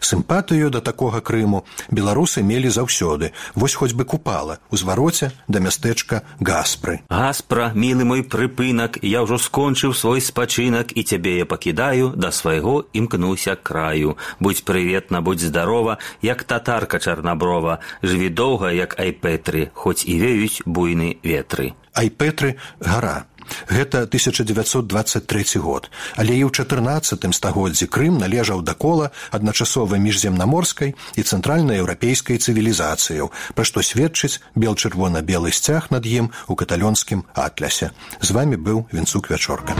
[0.00, 6.22] Сімпатыю да такога крыму беларусы мелі заўсёды, вось хоць бы купала у звароце да мястэчка
[6.38, 7.00] гаспры.
[7.08, 12.84] Гаспра, мілы мой прыпынак, я ўжо скончыў свой спачынак і цябе я пакідаю да свайго
[12.92, 14.20] імкнуся краю.
[14.38, 21.22] Будь прыветна, будь здарова, як татарка чарнаброва, жыві доўга, як айпетры, хоць і веюць буйны
[21.22, 21.72] ветры.
[21.94, 23.24] Айпетры гара.
[23.68, 31.20] Гэта 1923 год, але і ў 14 стагоддзі Крым належаў да кола адначасова міжземнаморскай і
[31.22, 37.92] цэнтральнаеўрапейскай цывілізацыяў, пра што сведчыць бел-чырвона-белы сцяг над ім у каталёнскім атлясе.
[38.20, 39.76] З вами быў вінцук вячорка.